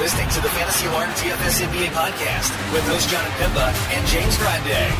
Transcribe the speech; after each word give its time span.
listening 0.00 0.30
to 0.30 0.40
the 0.40 0.48
Fantasy 0.48 0.86
Alarm 0.86 1.10
DFS 1.10 1.60
NBA 1.60 1.88
podcast 1.88 2.72
with 2.72 2.82
host 2.88 3.10
John 3.10 3.22
Pemba 3.32 3.70
and 3.92 4.06
James 4.06 4.34
Grande. 4.38 4.94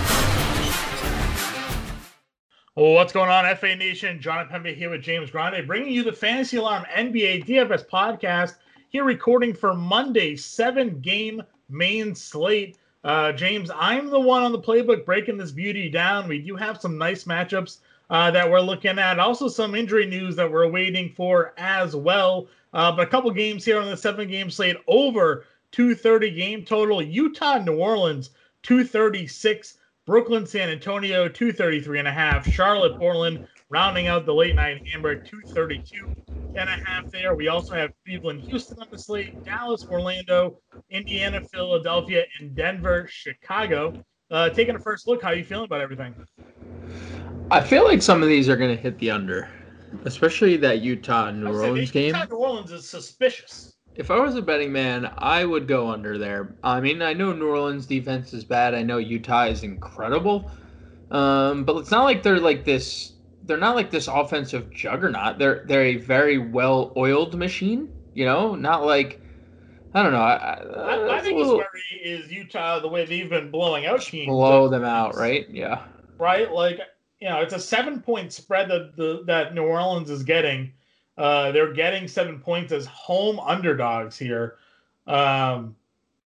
What's 2.74 3.10
going 3.10 3.30
on, 3.30 3.56
FA 3.56 3.74
Nation? 3.74 4.20
John 4.20 4.46
Pemba 4.48 4.76
here 4.76 4.90
with 4.90 5.00
James 5.00 5.30
Grande, 5.30 5.66
bringing 5.66 5.94
you 5.94 6.04
the 6.04 6.12
Fantasy 6.12 6.58
Alarm 6.58 6.84
NBA 6.94 7.46
DFS 7.46 7.88
podcast. 7.88 8.56
Here, 8.90 9.04
recording 9.04 9.54
for 9.54 9.72
Monday, 9.72 10.36
seven 10.36 11.00
game 11.00 11.42
main 11.70 12.14
slate. 12.14 12.76
Uh, 13.02 13.32
James, 13.32 13.70
I'm 13.74 14.10
the 14.10 14.20
one 14.20 14.42
on 14.42 14.52
the 14.52 14.60
playbook 14.60 15.06
breaking 15.06 15.38
this 15.38 15.50
beauty 15.50 15.88
down. 15.88 16.28
We 16.28 16.40
do 16.40 16.56
have 16.56 16.78
some 16.78 16.98
nice 16.98 17.24
matchups 17.24 17.78
uh, 18.10 18.30
that 18.32 18.50
we're 18.50 18.60
looking 18.60 18.98
at. 18.98 19.18
Also, 19.18 19.48
some 19.48 19.74
injury 19.74 20.04
news 20.04 20.36
that 20.36 20.52
we're 20.52 20.68
waiting 20.70 21.08
for 21.16 21.54
as 21.56 21.96
well. 21.96 22.48
Uh, 22.72 22.92
but 22.92 23.06
a 23.06 23.10
couple 23.10 23.30
games 23.30 23.64
here 23.64 23.80
on 23.80 23.90
the 23.90 23.96
seven 23.96 24.28
game 24.28 24.50
slate 24.50 24.76
over 24.86 25.44
230 25.72 26.30
game 26.30 26.64
total. 26.64 27.02
Utah, 27.02 27.58
New 27.58 27.76
Orleans, 27.76 28.30
236. 28.62 29.78
Brooklyn, 30.06 30.44
San 30.44 30.70
Antonio, 30.70 31.28
233 31.28 32.00
and 32.00 32.08
a 32.08 32.12
half. 32.12 32.44
Charlotte, 32.50 32.98
Portland, 32.98 33.46
rounding 33.68 34.08
out 34.08 34.26
the 34.26 34.34
late 34.34 34.56
night 34.56 34.84
hammer, 34.88 35.14
232 35.14 36.16
and 36.56 36.68
a 36.68 36.84
half 36.84 37.10
there. 37.10 37.34
We 37.34 37.48
also 37.48 37.74
have 37.74 37.92
Cleveland, 38.04 38.40
Houston 38.40 38.80
on 38.80 38.88
the 38.90 38.98
slate, 38.98 39.44
Dallas, 39.44 39.86
Orlando, 39.88 40.58
Indiana, 40.90 41.40
Philadelphia, 41.40 42.24
and 42.40 42.54
Denver, 42.54 43.06
Chicago. 43.08 44.04
Uh, 44.30 44.48
taking 44.50 44.74
a 44.74 44.78
first 44.78 45.06
look, 45.06 45.22
how 45.22 45.28
are 45.28 45.34
you 45.34 45.44
feeling 45.44 45.66
about 45.66 45.80
everything? 45.80 46.14
I 47.50 47.60
feel 47.60 47.84
like 47.84 48.02
some 48.02 48.22
of 48.22 48.28
these 48.28 48.48
are 48.48 48.56
going 48.56 48.74
to 48.74 48.80
hit 48.80 48.98
the 48.98 49.10
under, 49.10 49.48
especially 50.04 50.56
that 50.58 50.80
Utah 50.80 51.30
New 51.30 51.48
Orleans 51.48 51.90
game. 51.90 52.14
Utah 52.14 52.26
New 52.26 52.36
Orleans 52.36 52.72
is 52.72 52.88
suspicious. 52.88 53.74
If 53.96 54.10
I 54.10 54.18
was 54.18 54.36
a 54.36 54.42
betting 54.42 54.72
man, 54.72 55.12
I 55.18 55.44
would 55.44 55.66
go 55.66 55.88
under 55.88 56.16
there. 56.16 56.54
I 56.62 56.80
mean, 56.80 57.02
I 57.02 57.12
know 57.12 57.32
New 57.32 57.48
Orleans 57.48 57.86
defense 57.86 58.32
is 58.32 58.44
bad. 58.44 58.74
I 58.74 58.82
know 58.82 58.98
Utah 58.98 59.46
is 59.46 59.62
incredible, 59.62 60.50
um, 61.10 61.64
but 61.64 61.76
it's 61.76 61.90
not 61.90 62.04
like 62.04 62.22
they're 62.22 62.40
like 62.40 62.64
this. 62.64 63.12
They're 63.44 63.58
not 63.58 63.74
like 63.74 63.90
this 63.90 64.06
offensive 64.06 64.70
juggernaut. 64.70 65.38
They're 65.38 65.64
they're 65.66 65.84
a 65.84 65.96
very 65.96 66.38
well 66.38 66.92
oiled 66.96 67.34
machine. 67.34 67.92
You 68.14 68.26
know, 68.26 68.54
not 68.54 68.84
like 68.84 69.20
I 69.92 70.02
don't 70.02 70.12
know. 70.12 70.20
I, 70.20 70.60
I, 70.60 71.06
my 71.06 71.20
biggest 71.20 71.34
little, 71.34 71.56
worry 71.56 72.00
is 72.02 72.30
Utah 72.30 72.78
the 72.78 72.88
way 72.88 73.04
they've 73.04 73.28
been 73.28 73.50
blowing 73.50 73.86
out 73.86 74.02
teams. 74.02 74.28
Blow 74.28 74.68
them 74.68 74.84
out, 74.84 75.16
right? 75.16 75.48
Yeah. 75.50 75.84
Right, 76.18 76.50
like 76.52 76.78
you 77.20 77.28
know, 77.28 77.40
it's 77.40 77.54
a 77.54 77.60
seven 77.60 78.00
point 78.00 78.32
spread 78.32 78.68
that 78.70 78.96
the 78.96 79.22
that 79.26 79.54
New 79.54 79.64
Orleans 79.64 80.10
is 80.10 80.22
getting. 80.22 80.72
Uh, 81.18 81.52
they're 81.52 81.72
getting 81.72 82.08
seven 82.08 82.40
points 82.40 82.72
as 82.72 82.86
home 82.86 83.38
underdogs 83.40 84.16
here. 84.16 84.56
Um, 85.06 85.76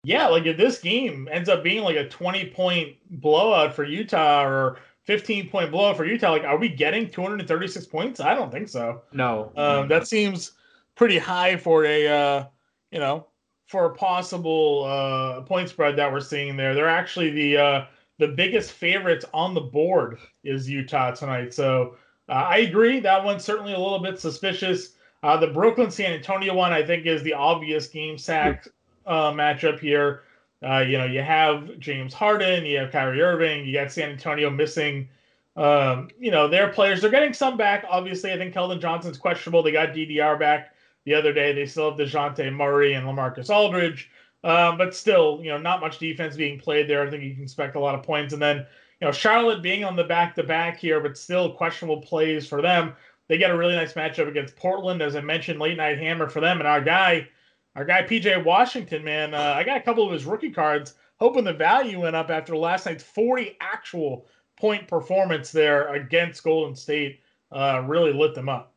yeah, 0.03 0.27
like 0.27 0.45
if 0.45 0.57
this 0.57 0.79
game 0.79 1.29
ends 1.31 1.47
up 1.47 1.63
being 1.63 1.83
like 1.83 1.95
a 1.95 2.09
20 2.09 2.47
point 2.47 2.95
blowout 3.21 3.73
for 3.73 3.85
Utah 3.85 4.43
or 4.43 4.79
15 5.03 5.49
point 5.49 5.71
blowout 5.71 5.95
for 5.95 6.05
Utah, 6.05 6.31
like 6.31 6.43
are 6.43 6.57
we 6.57 6.67
getting 6.67 7.09
236 7.09 7.85
points? 7.85 8.19
I 8.19 8.33
don't 8.33 8.51
think 8.51 8.67
so. 8.67 9.01
No. 9.13 9.51
Um, 9.55 9.87
that 9.87 10.07
seems 10.07 10.53
pretty 10.95 11.17
high 11.17 11.55
for 11.55 11.85
a 11.85 12.07
uh, 12.07 12.45
you 12.91 12.99
know, 12.99 13.27
for 13.67 13.85
a 13.85 13.95
possible 13.95 14.83
uh 14.85 15.41
point 15.41 15.69
spread 15.69 15.95
that 15.95 16.11
we're 16.11 16.19
seeing 16.19 16.57
there. 16.57 16.73
They're 16.75 16.89
actually 16.89 17.29
the 17.29 17.57
uh 17.57 17.85
the 18.19 18.27
biggest 18.27 18.71
favorites 18.71 19.25
on 19.33 19.53
the 19.53 19.61
board 19.61 20.19
is 20.43 20.69
Utah 20.69 21.11
tonight. 21.11 21.53
So 21.53 21.95
uh, 22.29 22.33
I 22.33 22.57
agree. 22.57 22.99
That 22.99 23.23
one's 23.23 23.43
certainly 23.43 23.73
a 23.73 23.79
little 23.79 23.99
bit 23.99 24.19
suspicious. 24.19 24.93
Uh, 25.23 25.37
the 25.37 25.47
Brooklyn 25.47 25.91
San 25.91 26.13
Antonio 26.13 26.53
one, 26.53 26.71
I 26.71 26.83
think, 26.83 27.05
is 27.05 27.21
the 27.23 27.33
obvious 27.33 27.87
game 27.87 28.17
sack 28.17 28.67
uh, 29.05 29.31
matchup 29.31 29.79
here. 29.79 30.23
Uh, 30.63 30.79
you 30.79 30.97
know, 30.97 31.05
you 31.05 31.21
have 31.21 31.79
James 31.79 32.13
Harden, 32.13 32.65
you 32.65 32.77
have 32.77 32.91
Kyrie 32.91 33.21
Irving, 33.21 33.65
you 33.65 33.73
got 33.73 33.91
San 33.91 34.11
Antonio 34.11 34.49
missing, 34.49 35.09
um, 35.55 36.09
you 36.19 36.31
know, 36.31 36.47
their 36.47 36.69
players. 36.69 37.01
They're 37.01 37.09
getting 37.09 37.33
some 37.33 37.57
back. 37.57 37.83
Obviously, 37.89 38.31
I 38.31 38.37
think 38.37 38.53
Keldon 38.53 38.79
Johnson's 38.79 39.17
questionable. 39.17 39.63
They 39.63 39.71
got 39.71 39.89
DDR 39.89 40.39
back 40.39 40.75
the 41.05 41.15
other 41.15 41.33
day. 41.33 41.51
They 41.53 41.65
still 41.65 41.89
have 41.89 41.99
DeJounte 41.99 42.53
Murray 42.53 42.93
and 42.93 43.07
Lamarcus 43.07 43.49
Aldridge. 43.49 44.09
Um, 44.43 44.77
but 44.77 44.95
still, 44.95 45.39
you 45.41 45.49
know, 45.49 45.57
not 45.57 45.81
much 45.81 45.99
defense 45.99 46.35
being 46.35 46.59
played 46.59 46.89
there. 46.89 47.05
I 47.05 47.09
think 47.09 47.23
you 47.23 47.33
can 47.33 47.43
expect 47.43 47.75
a 47.75 47.79
lot 47.79 47.95
of 47.95 48.03
points. 48.03 48.33
And 48.33 48.41
then, 48.41 48.57
you 48.99 49.07
know, 49.07 49.11
Charlotte 49.11 49.61
being 49.61 49.83
on 49.83 49.95
the 49.95 50.03
back 50.03 50.35
to 50.35 50.43
back 50.43 50.77
here, 50.77 50.99
but 50.99 51.17
still 51.17 51.51
questionable 51.53 52.01
plays 52.01 52.47
for 52.47 52.61
them. 52.61 52.93
They 53.27 53.37
get 53.37 53.51
a 53.51 53.57
really 53.57 53.75
nice 53.75 53.93
matchup 53.93 54.27
against 54.27 54.55
Portland, 54.55 55.01
as 55.01 55.15
I 55.15 55.21
mentioned, 55.21 55.59
late 55.59 55.77
night 55.77 55.97
hammer 55.99 56.27
for 56.27 56.41
them. 56.41 56.59
And 56.59 56.67
our 56.67 56.81
guy, 56.81 57.27
our 57.75 57.85
guy 57.85 58.03
PJ 58.03 58.43
Washington, 58.43 59.03
man, 59.03 59.33
uh, 59.33 59.53
I 59.55 59.63
got 59.63 59.77
a 59.77 59.81
couple 59.81 60.05
of 60.05 60.11
his 60.11 60.25
rookie 60.25 60.51
cards, 60.51 60.95
hoping 61.19 61.43
the 61.43 61.53
value 61.53 62.01
went 62.01 62.15
up 62.15 62.29
after 62.29 62.57
last 62.57 62.87
night's 62.87 63.03
40 63.03 63.57
actual 63.61 64.25
point 64.57 64.87
performance 64.87 65.51
there 65.51 65.93
against 65.93 66.43
Golden 66.43 66.75
State. 66.75 67.21
Uh, 67.51 67.83
really 67.85 68.11
lit 68.11 68.33
them 68.33 68.49
up. 68.49 68.73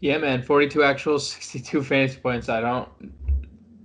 Yeah, 0.00 0.18
man, 0.18 0.42
42 0.42 0.82
actual, 0.82 1.18
62 1.18 1.82
fantasy 1.82 2.20
points. 2.20 2.48
I 2.48 2.60
don't 2.60 2.88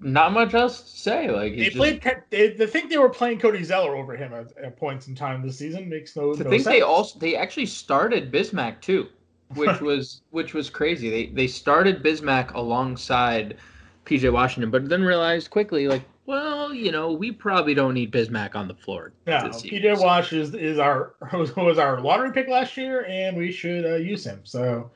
not 0.01 0.33
much 0.33 0.53
else 0.53 0.81
to 0.81 0.99
say. 0.99 1.29
Like 1.31 1.55
they 1.55 1.69
played. 1.69 2.01
They, 2.29 2.49
they 2.49 2.67
think 2.67 2.89
they 2.89 2.97
were 2.97 3.09
playing 3.09 3.39
Cody 3.39 3.63
Zeller 3.63 3.95
over 3.95 4.15
him 4.15 4.33
at, 4.33 4.55
at 4.57 4.77
points 4.77 5.07
in 5.07 5.15
time 5.15 5.45
this 5.45 5.57
season. 5.57 5.89
Makes 5.89 6.15
no. 6.15 6.33
To 6.33 6.43
no 6.43 6.49
think 6.49 6.63
sense. 6.63 6.75
they 6.75 6.81
also 6.81 7.19
they 7.19 7.35
actually 7.35 7.65
started 7.65 8.31
Bismack 8.31 8.81
too, 8.81 9.07
which 9.55 9.81
was 9.81 10.21
which 10.31 10.53
was 10.53 10.69
crazy. 10.69 11.09
They 11.09 11.25
they 11.27 11.47
started 11.47 12.03
Bismack 12.03 12.53
alongside 12.53 13.57
PJ 14.05 14.31
Washington, 14.31 14.71
but 14.71 14.87
then 14.89 15.03
realized 15.03 15.49
quickly 15.49 15.87
like. 15.87 16.03
Well, 16.25 16.75
you 16.75 16.91
know, 16.91 17.11
we 17.11 17.31
probably 17.31 17.73
don't 17.73 17.95
need 17.95 18.11
Bismack 18.11 18.55
on 18.55 18.67
the 18.67 18.75
floor. 18.75 19.13
Yeah, 19.25 19.45
PJ 19.45 19.99
Wash 19.99 20.31
is, 20.31 20.53
is 20.53 20.77
our 20.77 21.15
was 21.33 21.79
our 21.79 21.99
lottery 22.01 22.31
pick 22.31 22.47
last 22.47 22.77
year, 22.77 23.03
and 23.05 23.35
we 23.35 23.51
should 23.51 23.83
uh, 23.83 23.95
use 23.95 24.27
him. 24.27 24.41
So, 24.43 24.91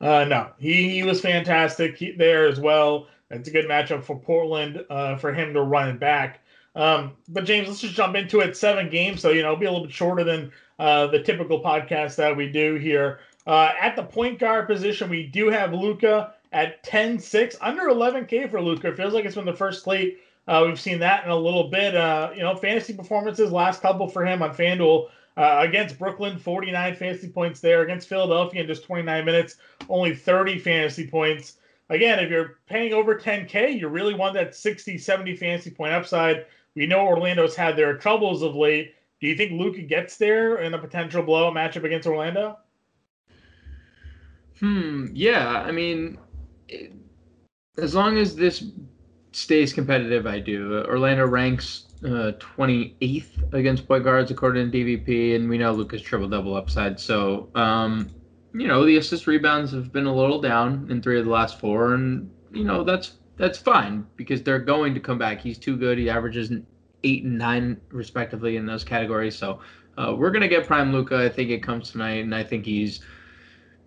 uh, 0.00 0.24
no, 0.24 0.48
he, 0.56 0.88
he 0.88 1.02
was 1.02 1.20
fantastic 1.20 1.98
he, 1.98 2.12
there 2.12 2.48
as 2.48 2.58
well. 2.58 3.06
It's 3.30 3.48
a 3.48 3.52
good 3.52 3.66
matchup 3.66 4.04
for 4.04 4.18
Portland 4.18 4.84
uh, 4.88 5.16
for 5.16 5.32
him 5.32 5.52
to 5.54 5.62
run 5.62 5.90
it 5.90 6.00
back. 6.00 6.40
Um, 6.74 7.12
but 7.28 7.44
James, 7.44 7.68
let's 7.68 7.80
just 7.80 7.94
jump 7.94 8.14
into 8.14 8.40
it. 8.40 8.56
Seven 8.56 8.88
games, 8.88 9.20
so 9.20 9.30
you 9.30 9.42
know, 9.42 9.48
it'll 9.48 9.60
be 9.60 9.66
a 9.66 9.70
little 9.70 9.86
bit 9.86 9.94
shorter 9.94 10.24
than 10.24 10.52
uh, 10.78 11.08
the 11.08 11.22
typical 11.22 11.62
podcast 11.62 12.16
that 12.16 12.36
we 12.36 12.48
do 12.48 12.76
here. 12.76 13.20
Uh, 13.46 13.72
at 13.80 13.96
the 13.96 14.02
point 14.02 14.38
guard 14.38 14.66
position, 14.66 15.10
we 15.10 15.26
do 15.26 15.48
have 15.48 15.72
Luka 15.72 16.34
at 16.52 16.82
10-6, 16.84 17.56
under 17.60 17.84
11K 17.84 18.50
for 18.50 18.60
Luka. 18.60 18.94
Feels 18.94 19.12
like 19.12 19.24
it's 19.24 19.34
been 19.34 19.44
the 19.44 19.52
first 19.52 19.82
slate. 19.82 20.20
Uh, 20.46 20.64
we've 20.66 20.80
seen 20.80 20.98
that 21.00 21.24
in 21.24 21.30
a 21.30 21.36
little 21.36 21.68
bit. 21.68 21.94
Uh, 21.94 22.30
you 22.34 22.40
know, 22.40 22.54
fantasy 22.54 22.94
performances 22.94 23.52
last 23.52 23.82
couple 23.82 24.08
for 24.08 24.24
him 24.24 24.42
on 24.42 24.54
FanDuel. 24.54 25.08
Uh, 25.36 25.60
against 25.60 25.98
Brooklyn, 25.98 26.36
49 26.36 26.96
fantasy 26.96 27.28
points 27.28 27.60
there. 27.60 27.82
Against 27.82 28.08
Philadelphia 28.08 28.62
in 28.62 28.66
just 28.66 28.84
29 28.84 29.24
minutes, 29.24 29.56
only 29.88 30.14
30 30.14 30.58
fantasy 30.58 31.06
points 31.06 31.58
again, 31.90 32.18
if 32.18 32.30
you're 32.30 32.58
paying 32.66 32.92
over 32.92 33.14
10K, 33.14 33.78
you 33.78 33.88
really 33.88 34.14
want 34.14 34.34
that 34.34 34.54
60, 34.54 34.98
70 34.98 35.36
fantasy 35.36 35.70
point 35.70 35.92
upside. 35.92 36.46
We 36.74 36.86
know 36.86 37.06
Orlando's 37.06 37.56
had 37.56 37.76
their 37.76 37.96
troubles 37.96 38.42
of 38.42 38.54
late. 38.54 38.94
Do 39.20 39.26
you 39.26 39.36
think 39.36 39.52
Luka 39.52 39.82
gets 39.82 40.16
there 40.16 40.58
in 40.58 40.74
a 40.74 40.78
potential 40.78 41.22
blowout 41.22 41.54
matchup 41.54 41.84
against 41.84 42.06
Orlando? 42.06 42.58
Hmm. 44.60 45.06
Yeah. 45.12 45.62
I 45.66 45.72
mean, 45.72 46.18
it, 46.68 46.92
as 47.78 47.94
long 47.94 48.18
as 48.18 48.36
this 48.36 48.64
stays 49.32 49.72
competitive, 49.72 50.26
I 50.26 50.38
do. 50.38 50.84
Orlando 50.86 51.26
ranks 51.26 51.86
uh, 52.04 52.32
28th 52.38 53.52
against 53.52 53.88
point 53.88 54.04
guards 54.04 54.30
according 54.30 54.70
to 54.70 54.78
DVP, 54.78 55.36
and 55.36 55.48
we 55.48 55.58
know 55.58 55.72
Luka's 55.72 56.02
triple 56.02 56.28
double 56.28 56.54
upside. 56.54 56.98
So, 57.00 57.48
um, 57.54 58.10
you 58.54 58.66
know, 58.66 58.84
the 58.84 58.96
assist 58.96 59.26
rebounds 59.26 59.72
have 59.72 59.92
been 59.92 60.06
a 60.06 60.14
little 60.14 60.40
down 60.40 60.86
in 60.90 61.02
three 61.02 61.18
of 61.18 61.24
the 61.24 61.30
last 61.30 61.60
four, 61.60 61.94
and 61.94 62.30
you 62.52 62.64
know 62.64 62.82
that's 62.82 63.18
that's 63.36 63.58
fine 63.58 64.06
because 64.16 64.42
they're 64.42 64.58
going 64.58 64.94
to 64.94 65.00
come 65.00 65.18
back. 65.18 65.40
He's 65.40 65.58
too 65.58 65.76
good. 65.76 65.98
He 65.98 66.08
averages 66.10 66.50
eight 67.04 67.24
and 67.24 67.38
nine 67.38 67.80
respectively 67.90 68.56
in 68.56 68.66
those 68.66 68.84
categories. 68.84 69.36
So 69.36 69.60
uh, 69.96 70.14
we're 70.16 70.30
gonna 70.30 70.48
get 70.48 70.66
prime 70.66 70.92
Luka. 70.92 71.24
I 71.24 71.28
think 71.28 71.50
it 71.50 71.62
comes 71.62 71.90
tonight, 71.90 72.24
and 72.24 72.34
I 72.34 72.42
think 72.42 72.64
he's 72.64 73.00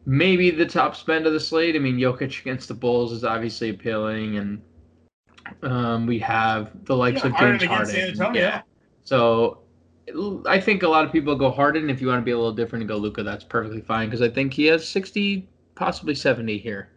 maybe 0.05 0.51
the 0.51 0.65
top 0.65 0.95
spend 0.95 1.25
of 1.25 1.33
the 1.33 1.39
slate. 1.39 1.75
I 1.75 1.79
mean, 1.79 1.97
Jokic 1.97 2.41
against 2.41 2.67
the 2.67 2.73
Bulls 2.73 3.11
is 3.11 3.23
obviously 3.23 3.69
appealing, 3.69 4.37
and 4.37 4.61
um, 5.63 6.05
we 6.05 6.19
have 6.19 6.85
the 6.85 6.95
likes 6.95 7.23
yeah, 7.23 7.31
of 7.31 7.37
James 7.37 7.63
Harden. 7.63 8.35
Yeah. 8.35 8.61
So 9.03 9.60
I 10.47 10.59
think 10.59 10.83
a 10.83 10.87
lot 10.87 11.05
of 11.05 11.11
people 11.11 11.35
go 11.35 11.51
Harden. 11.51 11.89
If 11.89 12.01
you 12.01 12.07
want 12.07 12.19
to 12.19 12.25
be 12.25 12.31
a 12.31 12.37
little 12.37 12.51
different 12.51 12.81
and 12.81 12.89
go 12.89 12.97
Luka, 12.97 13.23
that's 13.23 13.43
perfectly 13.43 13.81
fine 13.81 14.09
because 14.09 14.21
I 14.21 14.29
think 14.29 14.53
he 14.53 14.65
has 14.65 14.87
60, 14.87 15.47
possibly 15.75 16.15
70 16.15 16.57
here. 16.57 16.89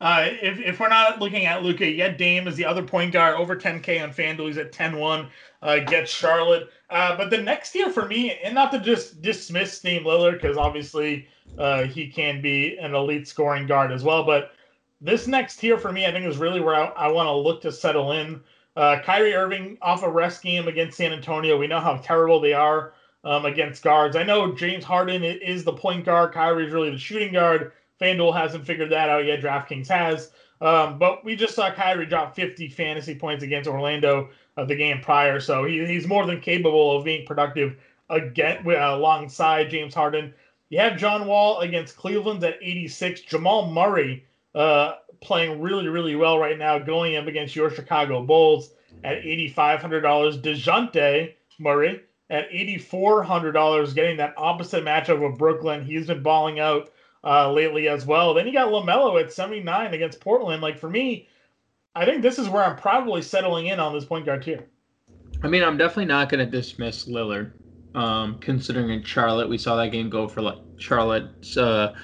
Uh, 0.00 0.28
if, 0.42 0.58
if 0.60 0.78
we're 0.78 0.88
not 0.88 1.20
looking 1.20 1.46
at 1.46 1.62
Luka 1.62 1.86
yet 1.90 2.18
Dame 2.18 2.46
is 2.46 2.56
the 2.56 2.64
other 2.64 2.82
point 2.82 3.12
guard 3.12 3.34
over 3.34 3.56
10K 3.56 4.02
on 4.02 4.12
FanDuel. 4.12 4.48
He's 4.48 4.58
at 4.58 4.72
10 4.72 4.98
1, 4.98 5.28
uh, 5.62 5.78
gets 5.80 6.10
Charlotte. 6.10 6.68
Uh, 6.90 7.16
but 7.16 7.30
the 7.30 7.38
next 7.38 7.74
year 7.74 7.90
for 7.90 8.06
me, 8.06 8.38
and 8.44 8.54
not 8.54 8.70
to 8.72 8.78
just 8.78 9.22
dismiss 9.22 9.80
Dame 9.80 10.04
Lillard, 10.04 10.34
because 10.34 10.58
obviously 10.58 11.26
uh, 11.58 11.84
he 11.84 12.08
can 12.08 12.42
be 12.42 12.76
an 12.76 12.94
elite 12.94 13.26
scoring 13.26 13.66
guard 13.66 13.90
as 13.90 14.02
well, 14.02 14.24
but 14.24 14.52
this 15.00 15.26
next 15.26 15.56
tier 15.56 15.78
for 15.78 15.92
me, 15.92 16.06
I 16.06 16.12
think 16.12 16.26
is 16.26 16.38
really 16.38 16.60
where 16.60 16.74
I, 16.74 16.86
I 16.88 17.08
want 17.08 17.26
to 17.26 17.32
look 17.32 17.60
to 17.62 17.72
settle 17.72 18.12
in. 18.12 18.40
Uh, 18.76 19.00
Kyrie 19.02 19.34
Irving 19.34 19.78
off 19.80 20.02
a 20.02 20.10
rest 20.10 20.42
game 20.42 20.68
against 20.68 20.98
San 20.98 21.12
Antonio. 21.12 21.56
We 21.56 21.66
know 21.66 21.80
how 21.80 21.96
terrible 21.96 22.40
they 22.40 22.52
are 22.52 22.92
um, 23.24 23.44
against 23.46 23.82
guards. 23.82 24.16
I 24.16 24.22
know 24.22 24.54
James 24.54 24.84
Harden 24.84 25.24
is 25.24 25.64
the 25.64 25.72
point 25.72 26.04
guard. 26.04 26.32
Kyrie 26.32 26.66
is 26.66 26.72
really 26.72 26.90
the 26.90 26.98
shooting 26.98 27.32
guard. 27.32 27.72
FanDuel 28.00 28.36
hasn't 28.36 28.66
figured 28.66 28.90
that 28.92 29.08
out 29.08 29.24
yet. 29.24 29.40
DraftKings 29.40 29.88
has. 29.88 30.30
Um, 30.60 30.98
but 30.98 31.24
we 31.24 31.36
just 31.36 31.54
saw 31.54 31.70
Kyrie 31.70 32.06
drop 32.06 32.34
50 32.34 32.68
fantasy 32.68 33.14
points 33.14 33.42
against 33.42 33.68
Orlando 33.68 34.28
uh, 34.56 34.64
the 34.64 34.76
game 34.76 35.00
prior, 35.00 35.38
so 35.38 35.64
he, 35.64 35.84
he's 35.86 36.06
more 36.06 36.24
than 36.24 36.40
capable 36.40 36.96
of 36.96 37.04
being 37.04 37.26
productive 37.26 37.76
again 38.08 38.62
uh, 38.66 38.96
alongside 38.96 39.70
James 39.70 39.94
Harden. 39.94 40.32
You 40.70 40.80
have 40.80 40.96
John 40.96 41.26
Wall 41.26 41.60
against 41.60 41.96
Cleveland 41.96 42.42
at 42.42 42.58
86. 42.62 43.20
Jamal 43.22 43.70
Murray 43.70 44.24
uh, 44.54 44.94
playing 45.20 45.60
really, 45.60 45.88
really 45.88 46.16
well 46.16 46.38
right 46.38 46.58
now, 46.58 46.78
going 46.78 47.16
up 47.16 47.26
against 47.26 47.56
your 47.56 47.70
Chicago 47.70 48.22
Bulls 48.22 48.70
at 49.04 49.22
$8,500. 49.22 50.42
DeJounte 50.42 51.34
Murray 51.58 52.00
at 52.30 52.50
$8,400, 52.50 53.94
getting 53.94 54.16
that 54.16 54.34
opposite 54.36 54.84
matchup 54.84 55.20
with 55.20 55.38
Brooklyn. 55.38 55.84
He's 55.84 56.06
been 56.06 56.22
balling 56.22 56.58
out 56.58 56.90
uh, 57.24 57.52
lately 57.52 57.88
as 57.88 58.06
well. 58.06 58.34
Then 58.34 58.46
you 58.46 58.52
got 58.52 58.68
LaMelo 58.68 59.20
at 59.20 59.32
79 59.32 59.94
against 59.94 60.20
Portland. 60.20 60.62
Like 60.62 60.78
for 60.78 60.90
me, 60.90 61.28
I 61.94 62.04
think 62.04 62.22
this 62.22 62.38
is 62.38 62.48
where 62.48 62.64
I'm 62.64 62.76
probably 62.76 63.22
settling 63.22 63.66
in 63.66 63.80
on 63.80 63.94
this 63.94 64.04
point 64.04 64.26
guard 64.26 64.42
tier. 64.42 64.66
I 65.42 65.48
mean, 65.48 65.62
I'm 65.62 65.76
definitely 65.76 66.06
not 66.06 66.28
going 66.28 66.44
to 66.44 66.50
dismiss 66.50 67.06
Lillard. 67.06 67.52
Um, 67.94 68.38
considering 68.40 68.90
in 68.90 69.02
Charlotte, 69.02 69.48
we 69.48 69.56
saw 69.56 69.76
that 69.76 69.88
game 69.88 70.10
go 70.10 70.28
for 70.28 70.42
like 70.42 70.58
Charlotte's 70.76 71.56
uh, 71.56 71.94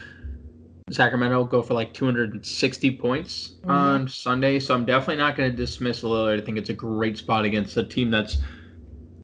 Sacramento 0.94 1.44
go 1.44 1.62
for 1.62 1.74
like 1.74 1.92
260 1.92 2.96
points 2.96 3.52
mm-hmm. 3.60 3.70
on 3.70 4.08
Sunday. 4.08 4.58
So 4.58 4.74
I'm 4.74 4.84
definitely 4.84 5.16
not 5.16 5.36
going 5.36 5.50
to 5.50 5.56
dismiss 5.56 6.02
Lillard. 6.02 6.40
I 6.40 6.44
think 6.44 6.58
it's 6.58 6.70
a 6.70 6.74
great 6.74 7.18
spot 7.18 7.44
against 7.44 7.76
a 7.76 7.84
team 7.84 8.10
that's, 8.10 8.38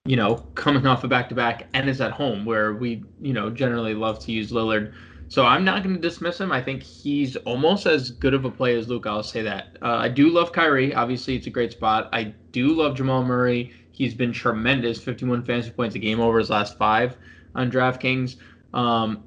you 0.05 0.17
know, 0.17 0.37
coming 0.55 0.87
off 0.87 1.05
a 1.05 1.09
back 1.09 1.29
to 1.31 1.35
back 1.35 1.69
and 1.75 1.89
is 1.89 2.01
at 2.01 2.13
home 2.13 2.45
where 2.45 2.75
we, 2.75 3.05
you 3.21 3.33
know, 3.33 3.51
generally 3.51 3.95
love 3.95 4.19
to 4.21 4.33
use 4.33 4.51
Lillard. 4.51 4.93
So 5.29 5.45
I'm 5.45 5.65
not 5.65 5.83
going 5.83 5.95
to 5.95 6.01
dismiss 6.01 6.41
him. 6.41 6.51
I 6.51 6.63
think 6.63 6.83
he's 6.83 7.37
almost 7.37 7.87
as 7.87 8.11
good 8.11 8.33
of 8.33 8.47
a 8.47 8.51
play 8.51 8.77
as 8.77 8.89
Luke. 8.89 9.07
I'll 9.07 9.23
say 9.23 9.43
that. 9.43 9.77
Uh, 9.83 9.97
I 9.97 10.09
do 10.09 10.31
love 10.31 10.53
Kyrie. 10.53 10.95
Obviously, 10.95 11.37
it's 11.37 11.47
a 11.47 11.51
great 11.51 11.73
spot. 11.73 12.09
I 12.13 12.35
do 12.53 12.69
love 12.69 12.97
Jamal 12.97 13.23
Murray. 13.23 13.73
He's 13.93 14.15
been 14.15 14.33
tremendous. 14.33 14.99
51 14.99 15.45
fantasy 15.45 15.71
points 15.71 15.95
a 15.97 15.99
game 15.99 16.19
over 16.19 16.39
his 16.39 16.49
last 16.49 16.79
five 16.79 17.17
on 17.55 17.71
DraftKings. 17.71 18.37
Um, 18.73 19.25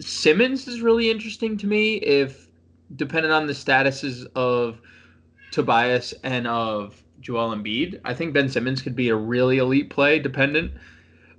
Simmons 0.00 0.66
is 0.68 0.80
really 0.80 1.10
interesting 1.10 1.56
to 1.58 1.66
me. 1.66 1.96
If 1.96 2.48
depending 2.96 3.32
on 3.32 3.46
the 3.46 3.52
statuses 3.52 4.26
of 4.34 4.80
Tobias 5.50 6.14
and 6.22 6.46
of 6.46 7.02
Joel 7.20 7.54
Embiid, 7.54 8.00
I 8.04 8.14
think 8.14 8.34
Ben 8.34 8.48
Simmons 8.48 8.82
could 8.82 8.96
be 8.96 9.08
a 9.08 9.16
really 9.16 9.58
elite 9.58 9.90
play, 9.90 10.18
dependent 10.18 10.72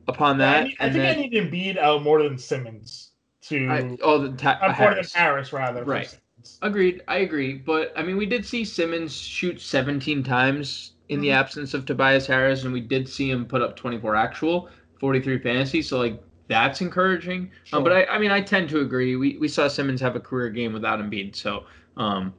upon 0.08 0.38
that. 0.40 0.66
I, 0.66 0.76
I 0.80 0.92
think 0.92 0.94
then, 0.94 1.18
I 1.18 1.22
need 1.22 1.34
Embiid 1.34 1.78
out 1.78 2.04
more 2.04 2.24
than 2.24 2.38
Simmons 2.38 3.12
to 3.44 3.68
I, 3.70 3.98
oh 4.02 4.20
the 4.20 4.38
ta- 4.38 4.60
uh, 4.62 4.74
Harris. 4.74 5.14
Harris 5.14 5.54
rather 5.54 5.84
right. 5.84 6.18
Agreed. 6.62 7.02
I 7.08 7.18
agree. 7.18 7.54
But 7.54 7.92
I 7.96 8.04
mean, 8.04 8.18
we 8.18 8.26
did 8.26 8.46
see 8.46 8.66
Simmons 8.66 9.16
shoot 9.16 9.60
17 9.60 10.24
times 10.24 10.94
in 11.10 11.16
mm-hmm. 11.16 11.24
the 11.24 11.32
absence 11.32 11.74
of 11.74 11.86
Tobias 11.86 12.28
Harris, 12.28 12.64
and 12.64 12.74
we 12.74 12.82
did 12.82 13.08
see 13.08 13.30
him 13.30 13.46
put 13.46 13.62
up 13.62 13.76
24 13.76 14.16
actual, 14.16 14.70
43 15.00 15.40
fantasy. 15.40 15.82
So 15.82 16.00
like 16.00 16.22
that's 16.48 16.82
encouraging. 16.82 17.52
Sure. 17.64 17.78
Um, 17.78 17.84
but 17.84 17.94
I, 17.94 18.06
I 18.06 18.20
mean, 18.20 18.32
I 18.32 18.42
tend 18.42 18.70
to 18.70 18.80
agree. 18.82 19.16
We 19.16 19.38
we 19.38 19.48
saw 19.48 19.68
Simmons 19.68 20.02
have 20.02 20.16
a 20.16 20.20
career 20.20 20.50
game 20.50 20.74
without 20.74 21.00
Embiid, 21.00 21.36
so 21.36 21.66
um, 21.98 22.34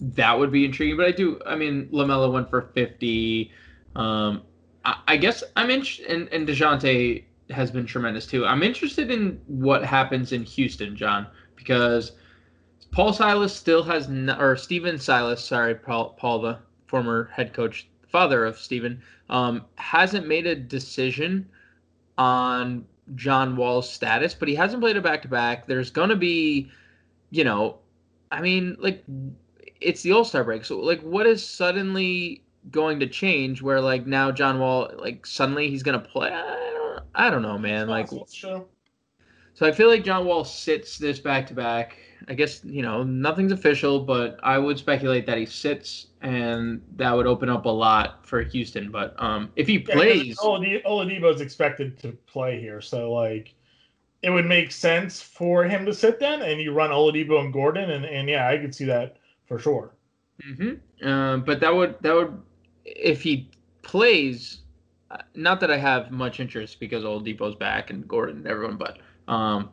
that 0.00 0.38
would 0.38 0.50
be 0.50 0.64
intriguing. 0.64 0.96
But 0.96 1.06
I 1.06 1.12
do. 1.12 1.40
I 1.46 1.56
mean, 1.56 1.88
Lamelo 1.92 2.32
went 2.32 2.50
for 2.50 2.70
50. 2.74 3.50
Um, 3.96 4.42
I, 4.84 4.96
I 5.08 5.16
guess 5.16 5.42
I'm 5.56 5.70
interested, 5.70 6.10
and, 6.10 6.28
and 6.32 6.48
Dejounte 6.48 7.24
has 7.50 7.70
been 7.70 7.86
tremendous 7.86 8.26
too. 8.26 8.44
I'm 8.44 8.62
interested 8.62 9.10
in 9.10 9.40
what 9.46 9.84
happens 9.84 10.32
in 10.32 10.42
Houston, 10.44 10.96
John, 10.96 11.26
because 11.56 12.12
Paul 12.90 13.12
Silas 13.12 13.54
still 13.54 13.82
has, 13.84 14.08
not, 14.08 14.40
or 14.40 14.56
Stephen 14.56 14.98
Silas, 14.98 15.44
sorry, 15.44 15.74
Paul, 15.74 16.10
Paul, 16.18 16.40
the 16.40 16.58
former 16.86 17.30
head 17.32 17.52
coach, 17.52 17.88
father 18.06 18.44
of 18.44 18.58
Stephen, 18.58 19.02
um, 19.30 19.64
hasn't 19.76 20.26
made 20.26 20.46
a 20.46 20.54
decision 20.54 21.46
on 22.18 22.84
John 23.14 23.56
Wall's 23.56 23.90
status, 23.90 24.34
but 24.34 24.48
he 24.48 24.54
hasn't 24.54 24.82
played 24.82 24.96
a 24.96 25.00
back 25.00 25.22
to 25.22 25.28
back. 25.28 25.66
There's 25.66 25.90
going 25.90 26.10
to 26.10 26.16
be, 26.16 26.70
you 27.30 27.44
know, 27.44 27.78
I 28.30 28.42
mean, 28.42 28.76
like, 28.78 29.02
it's 29.80 30.02
the 30.02 30.12
All 30.12 30.24
Star 30.24 30.44
break. 30.44 30.64
So, 30.64 30.78
like, 30.80 31.00
what 31.00 31.26
is 31.26 31.42
suddenly 31.46 32.42
going 32.70 33.00
to 33.00 33.06
change 33.06 33.62
where, 33.62 33.80
like, 33.80 34.06
now 34.06 34.30
John 34.30 34.58
Wall, 34.58 34.90
like, 34.98 35.24
suddenly 35.24 35.70
he's 35.70 35.82
going 35.82 35.98
to 35.98 36.06
play? 36.06 36.30
I 37.14 37.30
don't 37.30 37.42
know, 37.42 37.56
man. 37.56 37.88
Like, 37.88 38.08
so 38.08 38.66
I 39.62 39.72
feel 39.72 39.88
like 39.88 40.04
John 40.04 40.26
Wall 40.26 40.44
sits 40.44 40.98
this 40.98 41.18
back 41.18 41.46
to 41.46 41.54
back. 41.54 41.96
I 42.28 42.34
guess 42.34 42.62
you 42.64 42.82
know 42.82 43.02
nothing's 43.02 43.52
official, 43.52 44.00
but 44.00 44.38
I 44.42 44.58
would 44.58 44.78
speculate 44.78 45.26
that 45.26 45.38
he 45.38 45.46
sits, 45.46 46.08
and 46.20 46.82
that 46.96 47.12
would 47.12 47.26
open 47.26 47.48
up 47.48 47.64
a 47.64 47.70
lot 47.70 48.26
for 48.26 48.42
Houston. 48.42 48.90
But 48.90 49.14
um, 49.18 49.50
if 49.56 49.66
he 49.66 49.78
yeah, 49.88 49.94
plays, 49.94 50.38
Oladipo 50.38 51.34
is 51.34 51.40
expected 51.40 51.98
to 52.00 52.12
play 52.26 52.60
here, 52.60 52.82
so 52.82 53.12
like 53.12 53.54
it 54.22 54.30
would 54.30 54.46
make 54.46 54.72
sense 54.72 55.22
for 55.22 55.64
him 55.64 55.86
to 55.86 55.94
sit 55.94 56.20
then, 56.20 56.42
and 56.42 56.60
you 56.60 56.72
run 56.72 56.90
Oladipo 56.90 57.40
and 57.40 57.52
Gordon, 57.52 57.90
and, 57.90 58.04
and 58.04 58.28
yeah, 58.28 58.48
I 58.48 58.58
could 58.58 58.74
see 58.74 58.84
that 58.84 59.16
for 59.46 59.58
sure. 59.58 59.94
Mm-hmm. 60.46 61.08
Um, 61.08 61.42
but 61.44 61.60
that 61.60 61.74
would 61.74 61.96
that 62.02 62.14
would 62.14 62.42
if 62.84 63.22
he 63.22 63.50
plays, 63.82 64.58
not 65.34 65.60
that 65.60 65.70
I 65.70 65.78
have 65.78 66.10
much 66.10 66.40
interest 66.40 66.78
because 66.78 67.04
Oladipo's 67.04 67.54
back 67.54 67.88
and 67.88 68.06
Gordon 68.06 68.38
and 68.38 68.46
everyone, 68.46 68.76
but 68.76 68.98
um, 69.32 69.70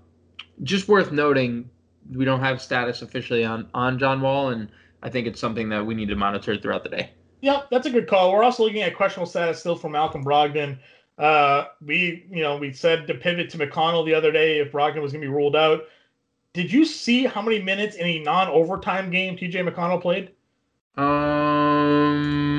just 0.64 0.88
worth 0.88 1.12
noting 1.12 1.70
we 2.14 2.26
don't 2.26 2.42
have 2.42 2.62
status 2.62 3.02
officially 3.02 3.44
on 3.44 3.68
on 3.74 3.98
John 4.00 4.22
Wall, 4.22 4.50
and 4.50 4.70
I 5.02 5.10
think 5.10 5.28
it's 5.28 5.40
something 5.40 5.70
that 5.70 5.86
we 5.86 5.96
need 5.96 6.10
to 6.10 6.16
monitor 6.16 6.58
throughout 6.58 6.84
the 6.84 6.90
day. 6.90 7.12
Yep, 7.42 7.68
that's 7.70 7.86
a 7.88 7.92
good 7.92 8.08
call. 8.08 8.32
We're 8.32 8.44
also 8.44 8.64
looking 8.64 8.82
at 8.82 8.96
questionable 8.96 9.30
status 9.30 9.60
still 9.60 9.76
for 9.76 9.90
Malcolm 9.90 10.24
Brogdon. 10.24 10.80
Uh, 11.18 11.66
we, 11.86 12.26
you 12.30 12.44
know, 12.44 12.58
we 12.58 12.74
said 12.74 13.08
to 13.08 13.14
pivot 13.14 13.50
to 13.52 13.58
McConnell 13.58 14.06
the 14.06 14.14
other 14.14 14.32
day 14.32 14.60
if 14.60 14.72
Brogdon 14.72 15.02
was 15.02 15.12
going 15.12 15.22
to 15.22 15.28
be 15.28 15.34
ruled 15.34 15.56
out. 15.56 15.84
Did 16.54 16.72
you 16.72 16.86
see 16.86 17.26
how 17.26 17.42
many 17.42 17.62
minutes 17.62 17.98
in 17.98 18.06
a 18.06 18.20
non-overtime 18.20 19.12
game 19.12 19.36
TJ 19.38 19.70
McConnell 19.70 20.02
played? 20.02 20.32
Um, 20.98 22.56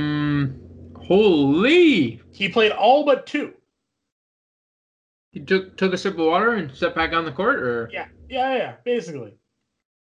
Holy! 1.07 2.21
He 2.33 2.49
played 2.49 2.73
all 2.73 3.05
but 3.05 3.27
two. 3.27 3.55
He 5.33 5.41
took 5.41 5.77
took 5.77 5.93
a 5.93 5.99
sip 5.99 6.15
of 6.15 6.27
water 6.27 6.53
and 6.53 6.73
stepped 6.75 6.97
back 6.97 7.13
on 7.13 7.25
the 7.25 7.33
court, 7.33 7.61
or 7.61 7.91
yeah, 7.93 8.07
yeah, 8.29 8.57
yeah. 8.57 8.75
Basically, 8.85 9.35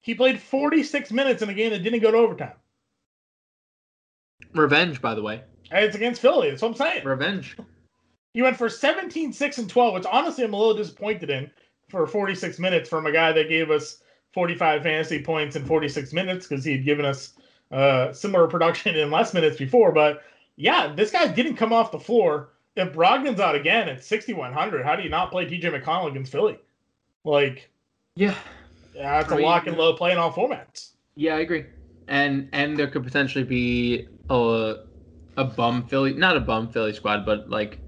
he 0.02 0.16
played 0.16 0.40
46 0.40 1.12
minutes 1.12 1.42
in 1.42 1.50
a 1.50 1.54
game 1.54 1.72
that 1.72 1.84
didn't 1.84 2.02
go 2.02 2.12
to 2.12 2.18
overtime. 2.18 2.54
Revenge, 4.54 5.02
by 5.02 5.14
the 5.16 5.22
way. 5.22 5.44
it's 5.72 5.96
against 5.96 6.22
Philly. 6.22 6.50
That's 6.50 6.62
what 6.62 6.70
I'm 6.70 6.76
saying. 6.76 7.06
Revenge. 7.06 7.56
He 8.34 8.42
went 8.42 8.58
for 8.58 8.70
17, 8.70 9.34
6, 9.34 9.58
and 9.58 9.70
12, 9.70 9.94
which 9.94 10.06
honestly 10.06 10.44
I'm 10.44 10.54
a 10.54 10.58
little 10.58 10.76
disappointed 10.76 11.30
in 11.30 11.52
for 11.90 12.06
46 12.06 12.60
minutes 12.60 12.90
from 12.90 13.06
a 13.06 13.12
guy 13.12 13.32
that 13.32 13.50
gave 13.50 13.72
us 13.72 14.02
45 14.34 14.84
fantasy 14.84 15.24
points 15.24 15.56
in 15.56 15.66
46 15.66 16.14
minutes 16.14 16.48
because 16.48 16.64
he 16.64 16.72
had 16.74 16.86
given 16.86 17.06
us 17.06 17.34
uh, 17.72 18.14
similar 18.14 18.48
production 18.48 18.96
in 18.98 19.12
less 19.12 19.34
minutes 19.34 19.58
before. 19.58 19.92
But 19.92 20.24
yeah, 20.56 20.94
this 20.94 21.12
guy 21.12 21.28
didn't 21.28 21.56
come 21.56 21.74
off 21.74 21.92
the 21.92 22.00
floor. 22.00 22.50
If 22.76 22.94
Brogdon's 22.94 23.40
out 23.40 23.56
again 23.56 23.90
at 23.90 24.04
6,100, 24.04 24.86
how 24.86 24.96
do 24.96 25.04
you 25.04 25.10
not 25.10 25.32
play 25.32 25.46
TJ 25.46 25.64
McConnell 25.64 26.10
against 26.10 26.32
Philly? 26.32 26.60
Like, 27.26 27.70
yeah, 28.20 28.36
yeah, 28.94 29.22
it's 29.22 29.32
I 29.32 29.36
a 29.36 29.38
mean, 29.38 29.46
lock 29.46 29.68
and 29.68 29.78
low 29.78 29.94
play 29.94 30.12
in 30.12 30.18
all 30.18 30.30
formats. 30.30 30.90
Yeah, 31.16 31.36
I 31.36 31.40
agree. 31.40 31.66
And 32.10 32.50
and 32.52 32.78
there 32.78 32.88
could 32.88 33.04
potentially 33.04 33.46
be 33.46 34.10
a 34.30 34.76
a 35.38 35.46
bum 35.46 35.88
Philly, 35.88 36.14
not 36.14 36.36
a 36.36 36.42
bum 36.42 36.68
Philly 36.68 36.94
squad, 36.94 37.26
but 37.26 37.50
like. 37.50 37.80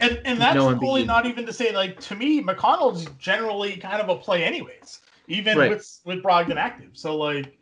And 0.00 0.20
and 0.26 0.38
that's 0.38 0.54
no 0.54 0.70
really 0.72 1.06
not 1.06 1.24
even 1.24 1.46
to 1.46 1.52
say 1.52 1.74
like 1.74 1.98
to 2.00 2.14
me 2.14 2.42
McConnell's 2.42 3.06
generally 3.18 3.78
kind 3.78 4.02
of 4.02 4.10
a 4.10 4.20
play 4.20 4.44
anyways, 4.44 5.00
even 5.28 5.56
right. 5.56 5.70
with 5.70 6.00
with 6.04 6.22
Brogdon 6.22 6.56
active. 6.56 6.90
So 6.92 7.16
like, 7.16 7.56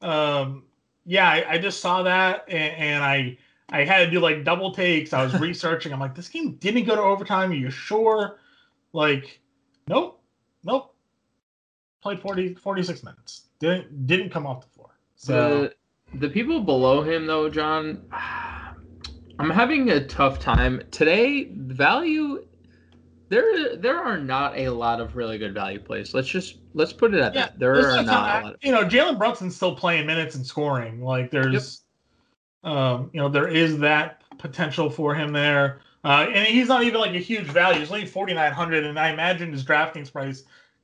um, 0.00 0.64
yeah, 1.04 1.28
I, 1.28 1.44
I 1.50 1.58
just 1.58 1.80
saw 1.80 2.02
that 2.04 2.44
and, 2.48 2.74
and 2.76 3.04
I 3.04 3.36
I 3.68 3.84
had 3.84 4.06
to 4.06 4.10
do 4.10 4.20
like 4.20 4.42
double 4.42 4.72
takes. 4.72 5.12
I 5.12 5.22
was 5.22 5.38
researching. 5.38 5.92
I'm 5.92 6.00
like, 6.00 6.14
this 6.14 6.30
game 6.30 6.54
didn't 6.54 6.84
go 6.84 6.94
to 6.94 7.02
overtime. 7.02 7.50
Are 7.50 7.54
you 7.54 7.70
sure? 7.70 8.38
Like, 8.94 9.40
nope, 9.86 10.18
nope. 10.64 10.94
Played 12.02 12.20
40, 12.20 12.54
46 12.54 13.02
minutes. 13.04 13.42
Didn't 13.60 14.06
didn't 14.06 14.30
come 14.30 14.46
off 14.46 14.62
the 14.62 14.68
floor. 14.68 14.90
So 15.14 15.70
the, 16.12 16.18
the 16.18 16.28
people 16.28 16.60
below 16.60 17.02
him 17.02 17.26
though, 17.26 17.48
John, 17.48 18.02
I'm 19.38 19.50
having 19.50 19.90
a 19.90 20.04
tough 20.06 20.38
time 20.40 20.82
today. 20.90 21.44
Value 21.52 22.44
There, 23.28 23.76
there 23.76 23.98
are 23.98 24.18
not 24.18 24.58
a 24.58 24.68
lot 24.68 25.00
of 25.00 25.16
really 25.16 25.38
good 25.38 25.54
value 25.54 25.78
plays. 25.78 26.12
Let's 26.12 26.28
just 26.28 26.58
let's 26.74 26.92
put 26.92 27.14
it 27.14 27.20
at 27.20 27.34
Yeah, 27.34 27.46
that. 27.46 27.58
There 27.58 27.88
are 27.90 27.96
not 27.96 28.06
not 28.06 28.40
a 28.40 28.44
lot. 28.44 28.54
Of, 28.54 28.60
you 28.62 28.72
know, 28.72 28.84
Jalen 28.84 29.16
Brunson's 29.16 29.54
still 29.54 29.76
playing 29.76 30.06
minutes 30.06 30.34
and 30.34 30.44
scoring. 30.44 31.02
Like 31.02 31.30
there's, 31.30 31.82
um, 32.64 33.10
you 33.12 33.20
know, 33.20 33.28
there 33.28 33.48
is 33.48 33.78
that 33.78 34.22
potential 34.38 34.90
for 34.90 35.14
him 35.14 35.32
there. 35.32 35.80
Uh, 36.04 36.26
and 36.34 36.48
he's 36.48 36.66
not 36.66 36.82
even 36.82 37.00
like 37.00 37.14
a 37.14 37.20
huge 37.20 37.46
value. 37.46 37.78
He's 37.78 37.92
only 37.92 38.06
forty 38.06 38.34
nine 38.34 38.52
hundred, 38.52 38.84
and 38.84 38.98
I 38.98 39.10
imagine 39.10 39.52
his 39.52 39.64
drafting 39.64 40.04
price 40.04 40.42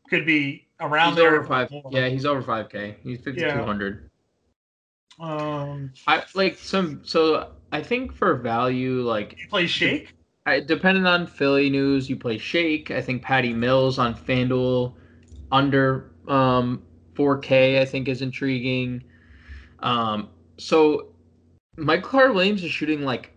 could 0.08 0.24
be 0.24 0.67
around 0.80 1.10
he's 1.10 1.16
there. 1.16 1.36
over 1.36 1.44
five. 1.46 1.72
Yeah, 1.90 2.08
he's 2.08 2.24
over 2.26 2.42
five 2.42 2.68
k. 2.68 2.96
He's 3.02 3.20
fifty 3.20 3.40
two 3.42 3.62
hundred. 3.64 4.10
Um, 5.20 5.92
I 6.06 6.22
like 6.34 6.58
some. 6.58 7.00
So 7.04 7.52
I 7.72 7.82
think 7.82 8.14
for 8.14 8.34
value, 8.36 9.02
like 9.02 9.36
he 9.38 9.46
plays 9.46 9.70
Shake. 9.70 10.14
I, 10.46 10.60
depending 10.60 11.04
on 11.06 11.26
Philly 11.26 11.68
news, 11.68 12.08
you 12.08 12.16
play 12.16 12.38
Shake. 12.38 12.90
I 12.90 13.02
think 13.02 13.22
Patty 13.22 13.52
Mills 13.52 13.98
on 13.98 14.14
FanDuel 14.14 14.94
under 15.52 16.12
um, 16.26 16.82
4K, 17.14 17.80
I 17.80 17.84
think 17.84 18.08
is 18.08 18.22
intriguing. 18.22 19.02
Um, 19.80 20.30
so 20.56 21.08
Michael 21.76 22.08
Carter 22.08 22.32
Williams 22.32 22.64
is 22.64 22.70
shooting 22.70 23.02
like 23.02 23.32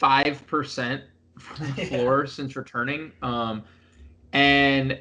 5% 0.00 1.02
from 1.38 1.66
the 1.66 1.74
Yeah. 1.82 1.88
floor 1.88 2.26
since 2.26 2.56
returning. 2.56 3.12
Um, 3.22 3.62
and 4.32 4.98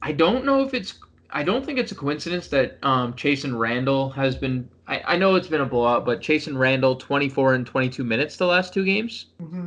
I 0.00 0.12
don't 0.12 0.44
know 0.46 0.62
if 0.62 0.72
it's, 0.72 0.94
I 1.34 1.42
don't 1.42 1.66
think 1.66 1.78
it's 1.80 1.90
a 1.90 1.96
coincidence 1.96 2.46
that 2.48 2.78
um, 2.84 3.12
Chasson 3.14 3.58
Randle 3.58 4.08
has 4.10 4.36
been, 4.36 4.68
I, 4.86 5.02
I 5.04 5.16
know 5.16 5.34
it's 5.34 5.48
been 5.48 5.60
a 5.60 5.66
blowout, 5.66 6.04
but 6.06 6.20
Chasson 6.20 6.56
Randle 6.56 6.94
24 6.94 7.54
and 7.54 7.66
22 7.66 8.04
minutes 8.04 8.36
the 8.36 8.46
last 8.46 8.72
two 8.72 8.84
games. 8.84 9.26
Mm-hmm. 9.42 9.66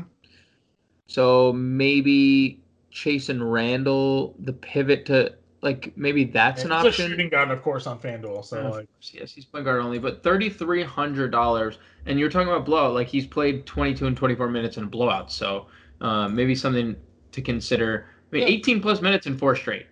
So 1.07 1.51
maybe 1.53 2.61
Chasson 2.91 3.51
Randle, 3.51 4.35
the 4.39 4.53
pivot 4.53 5.05
to 5.07 5.35
like 5.61 5.91
maybe 5.97 6.23
that's 6.23 6.63
an 6.63 6.71
option. 6.71 6.91
He's 6.91 6.99
a 6.99 7.03
option. 7.03 7.11
shooting 7.11 7.29
guard, 7.29 7.51
of 7.51 7.61
course, 7.61 7.87
on 7.87 7.99
FanDuel. 7.99 8.45
So 8.45 8.61
Yeah, 8.61 8.69
like, 8.69 8.87
yes, 9.01 9.31
he's 9.33 9.43
point 9.45 9.65
guard 9.65 9.81
only, 9.81 9.99
but 9.99 10.23
thirty 10.23 10.49
three 10.49 10.83
hundred 10.83 11.31
dollars, 11.31 11.79
and 12.05 12.19
you're 12.19 12.29
talking 12.29 12.47
about 12.47 12.65
blowout. 12.65 12.93
Like 12.93 13.07
he's 13.07 13.25
played 13.25 13.65
twenty 13.65 13.93
two 13.93 14.07
and 14.07 14.15
twenty 14.15 14.35
four 14.35 14.49
minutes 14.49 14.77
in 14.77 14.83
a 14.83 14.87
blowout, 14.87 15.31
so 15.31 15.67
uh, 15.99 16.29
maybe 16.29 16.55
something 16.55 16.95
to 17.31 17.41
consider. 17.41 18.07
I 18.31 18.35
mean, 18.35 18.41
Yeah. 18.43 18.53
eighteen 18.53 18.81
plus 18.81 19.01
minutes 19.01 19.25
in 19.27 19.37
four 19.37 19.55
straight 19.55 19.87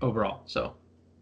overall. 0.00 0.42
So 0.46 0.74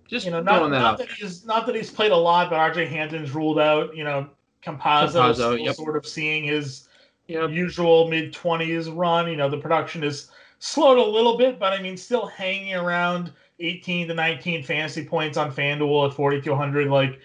just 0.08 0.24
you 0.24 0.30
know, 0.32 0.40
not, 0.42 0.70
that 0.70 0.78
not 0.78 0.98
that 0.98 1.10
he's 1.10 1.44
not 1.44 1.66
that 1.66 1.74
he's 1.74 1.90
played 1.90 2.12
a 2.12 2.16
lot, 2.16 2.50
but 2.50 2.56
RJ 2.56 2.88
Hampton's 2.88 3.32
ruled 3.32 3.58
out. 3.58 3.96
You 3.96 4.04
know, 4.04 4.28
Campazzo, 4.62 5.12
Campazzo, 5.12 5.34
still 5.34 5.58
yep. 5.58 5.74
sort 5.74 5.96
of 5.96 6.06
seeing 6.06 6.44
his 6.44 6.88
Yep. 7.28 7.50
usual 7.50 8.08
mid 8.08 8.32
twenties 8.32 8.88
run. 8.88 9.28
You 9.28 9.36
know, 9.36 9.48
the 9.48 9.58
production 9.58 10.04
is 10.04 10.30
slowed 10.60 10.98
a 10.98 11.02
little 11.02 11.36
bit, 11.36 11.58
but 11.58 11.72
I 11.72 11.82
mean, 11.82 11.96
still 11.96 12.26
hanging 12.26 12.74
around 12.74 13.32
eighteen 13.58 14.06
to 14.08 14.14
nineteen 14.14 14.62
fantasy 14.62 15.04
points 15.04 15.36
on 15.36 15.52
FanDuel 15.52 16.08
at 16.08 16.14
forty 16.14 16.40
two 16.40 16.54
hundred. 16.54 16.88
Like 16.88 17.20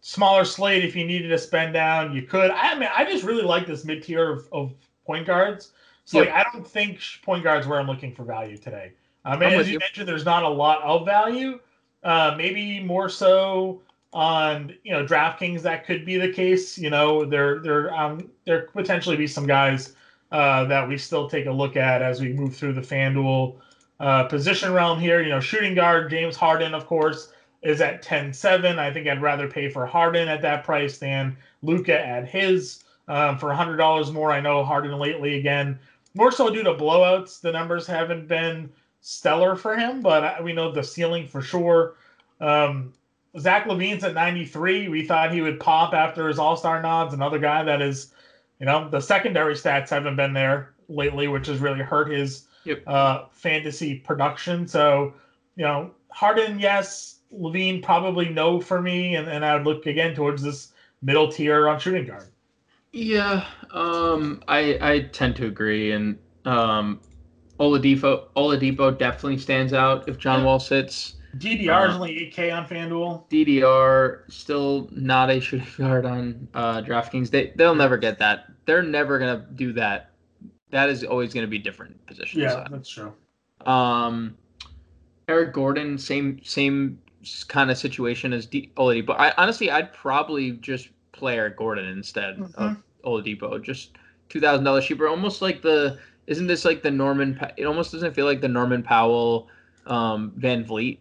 smaller 0.00 0.44
slate, 0.44 0.84
if 0.84 0.94
you 0.94 1.04
needed 1.04 1.28
to 1.28 1.38
spend 1.38 1.74
down, 1.74 2.14
you 2.14 2.22
could. 2.22 2.50
I 2.52 2.78
mean, 2.78 2.88
I 2.94 3.04
just 3.04 3.24
really 3.24 3.42
like 3.42 3.66
this 3.66 3.84
mid 3.84 4.02
tier 4.02 4.30
of, 4.30 4.48
of 4.52 4.74
point 5.06 5.26
guards. 5.26 5.72
So 6.04 6.18
Yep. 6.18 6.26
like, 6.28 6.46
I 6.46 6.50
don't 6.52 6.66
think 6.66 7.00
point 7.22 7.42
guards 7.42 7.66
where 7.66 7.80
I'm 7.80 7.86
looking 7.86 8.14
for 8.14 8.24
value 8.24 8.56
today. 8.56 8.92
Um, 9.24 9.34
I'm 9.34 9.42
and 9.42 9.54
as 9.54 9.66
you 9.68 9.74
you. 9.74 9.78
mentioned, 9.78 10.08
there's 10.08 10.24
not 10.24 10.42
a 10.42 10.48
lot 10.48 10.82
of 10.82 11.06
value. 11.06 11.60
Uh, 12.04 12.34
maybe 12.36 12.80
more 12.80 13.08
so 13.08 13.80
on 14.12 14.74
you 14.84 14.92
know 14.92 15.06
DraftKings 15.06 15.62
that 15.62 15.86
could 15.86 16.04
be 16.04 16.16
the 16.18 16.32
case. 16.32 16.78
You 16.78 16.90
know, 16.90 17.24
there 17.24 17.60
there 17.60 17.94
um 17.94 18.30
there 18.44 18.62
could 18.62 18.72
potentially 18.72 19.16
be 19.16 19.26
some 19.26 19.46
guys 19.46 19.94
uh, 20.30 20.64
that 20.64 20.88
we 20.88 20.96
still 20.98 21.28
take 21.28 21.46
a 21.46 21.52
look 21.52 21.76
at 21.76 22.02
as 22.02 22.20
we 22.20 22.32
move 22.32 22.56
through 22.56 22.72
the 22.72 22.80
FanDuel 22.80 23.56
uh, 24.00 24.24
position 24.24 24.72
realm 24.72 24.98
here. 24.98 25.22
You 25.22 25.30
know, 25.30 25.40
shooting 25.40 25.74
guard 25.74 26.10
James 26.10 26.36
Harden, 26.36 26.74
of 26.74 26.86
course, 26.86 27.32
is 27.62 27.80
at 27.80 28.02
10-7. 28.02 28.78
I 28.78 28.92
think 28.92 29.06
I'd 29.06 29.22
rather 29.22 29.48
pay 29.48 29.68
for 29.68 29.86
Harden 29.86 30.28
at 30.28 30.42
that 30.42 30.64
price 30.64 30.98
than 30.98 31.36
Luka 31.62 31.98
at 32.04 32.26
his 32.26 32.82
um, 33.08 33.38
for 33.38 33.52
hundred 33.52 33.76
dollars 33.76 34.10
more. 34.10 34.32
I 34.32 34.40
know 34.40 34.64
Harden 34.64 34.98
lately 34.98 35.38
again 35.38 35.78
more 36.14 36.32
so 36.32 36.50
due 36.50 36.62
to 36.62 36.74
blowouts. 36.74 37.40
The 37.40 37.52
numbers 37.52 37.86
haven't 37.86 38.28
been 38.28 38.70
stellar 39.02 39.56
for 39.56 39.76
him, 39.76 40.00
but 40.00 40.42
we 40.42 40.52
know 40.52 40.72
the 40.72 40.82
ceiling 40.82 41.26
for 41.26 41.42
sure. 41.42 41.94
Um, 42.40 42.94
Zach 43.38 43.66
LaVine's 43.66 44.04
at 44.04 44.14
93. 44.14 44.88
We 44.88 45.04
thought 45.06 45.32
he 45.32 45.42
would 45.42 45.60
pop 45.60 45.92
after 45.92 46.28
his 46.28 46.38
All 46.38 46.56
Star 46.56 46.80
nods. 46.80 47.12
Another 47.12 47.38
guy 47.38 47.62
that 47.64 47.82
is, 47.82 48.12
you 48.58 48.66
know, 48.66 48.88
the 48.88 49.00
secondary 49.00 49.54
stats 49.54 49.90
haven't 49.90 50.16
been 50.16 50.32
there 50.32 50.72
lately, 50.88 51.28
which 51.28 51.46
has 51.48 51.58
really 51.58 51.80
hurt 51.80 52.10
his 52.10 52.46
Yep. 52.64 52.84
uh, 52.86 53.24
fantasy 53.32 53.96
production. 53.96 54.68
So, 54.68 55.14
you 55.56 55.64
know, 55.64 55.90
Harden, 56.10 56.58
yes. 56.60 57.16
Levine, 57.32 57.82
probably 57.82 58.28
no 58.28 58.60
for 58.60 58.80
me. 58.80 59.16
And, 59.16 59.26
and 59.28 59.44
I 59.44 59.56
would 59.56 59.64
look 59.64 59.86
again 59.86 60.14
towards 60.14 60.42
this 60.42 60.72
middle 61.00 61.32
tier 61.32 61.68
on 61.68 61.80
shooting 61.80 62.06
guard. 62.06 62.28
Yeah, 62.92 63.46
um, 63.70 64.42
I 64.48 64.78
I 64.80 65.00
tend 65.12 65.34
to 65.36 65.46
agree, 65.46 65.92
and 65.92 66.18
um, 66.44 67.00
Oladipo 67.62 68.24
Oladipo 68.36 68.96
definitely 68.98 69.38
stands 69.38 69.72
out 69.72 70.08
if 70.08 70.18
John 70.18 70.42
Wall 70.44 70.58
sits. 70.58 71.14
DDR 71.38 71.88
is 71.88 71.94
Uh, 71.94 71.94
only 71.94 72.10
8K 72.34 72.52
on 72.54 72.66
FanDuel. 72.66 73.30
DDR 73.30 74.30
still 74.30 74.88
not 74.90 75.30
a 75.30 75.40
shooting 75.40 75.66
guard 75.78 76.04
on 76.04 76.48
uh, 76.54 76.82
DraftKings. 76.82 77.30
They 77.30 77.52
they'll 77.56 77.76
never 77.76 77.96
get 77.96 78.18
that. 78.18 78.46
They're 78.66 78.82
never 78.82 79.18
gonna 79.20 79.46
do 79.54 79.72
that. 79.74 80.10
That 80.70 80.88
is 80.90 81.04
always 81.04 81.32
gonna 81.32 81.46
be 81.46 81.58
different 81.58 82.04
positions. 82.06 82.42
Yeah, 82.42 82.66
that's 82.68 82.90
true. 82.90 83.12
Um, 83.64 84.36
Eric 85.28 85.52
Gordon, 85.54 85.96
same 85.98 86.40
same 86.42 86.98
kind 87.46 87.70
of 87.70 87.78
situation 87.78 88.32
as 88.32 88.44
D- 88.46 88.72
Oladipo. 88.76 89.14
I 89.16 89.32
honestly, 89.38 89.70
I'd 89.70 89.92
probably 89.92 90.52
just 90.52 90.88
play 91.12 91.36
Eric 91.36 91.56
Gordon 91.56 91.86
instead 91.86 92.40
of 92.56 92.76
Oladipo. 93.04 93.62
Just 93.62 93.92
two 94.28 94.40
thousand 94.40 94.64
dollars 94.64 94.84
cheaper. 94.84 95.06
Almost 95.06 95.40
like 95.40 95.62
the 95.62 95.98
isn't 96.26 96.46
this 96.46 96.64
like 96.64 96.82
the 96.82 96.90
Norman? 96.90 97.38
It 97.56 97.64
almost 97.64 97.92
doesn't 97.92 98.14
feel 98.14 98.26
like 98.26 98.40
the 98.40 98.48
Norman 98.48 98.82
Powell, 98.82 99.48
um, 99.86 100.32
VanVleet 100.38 100.98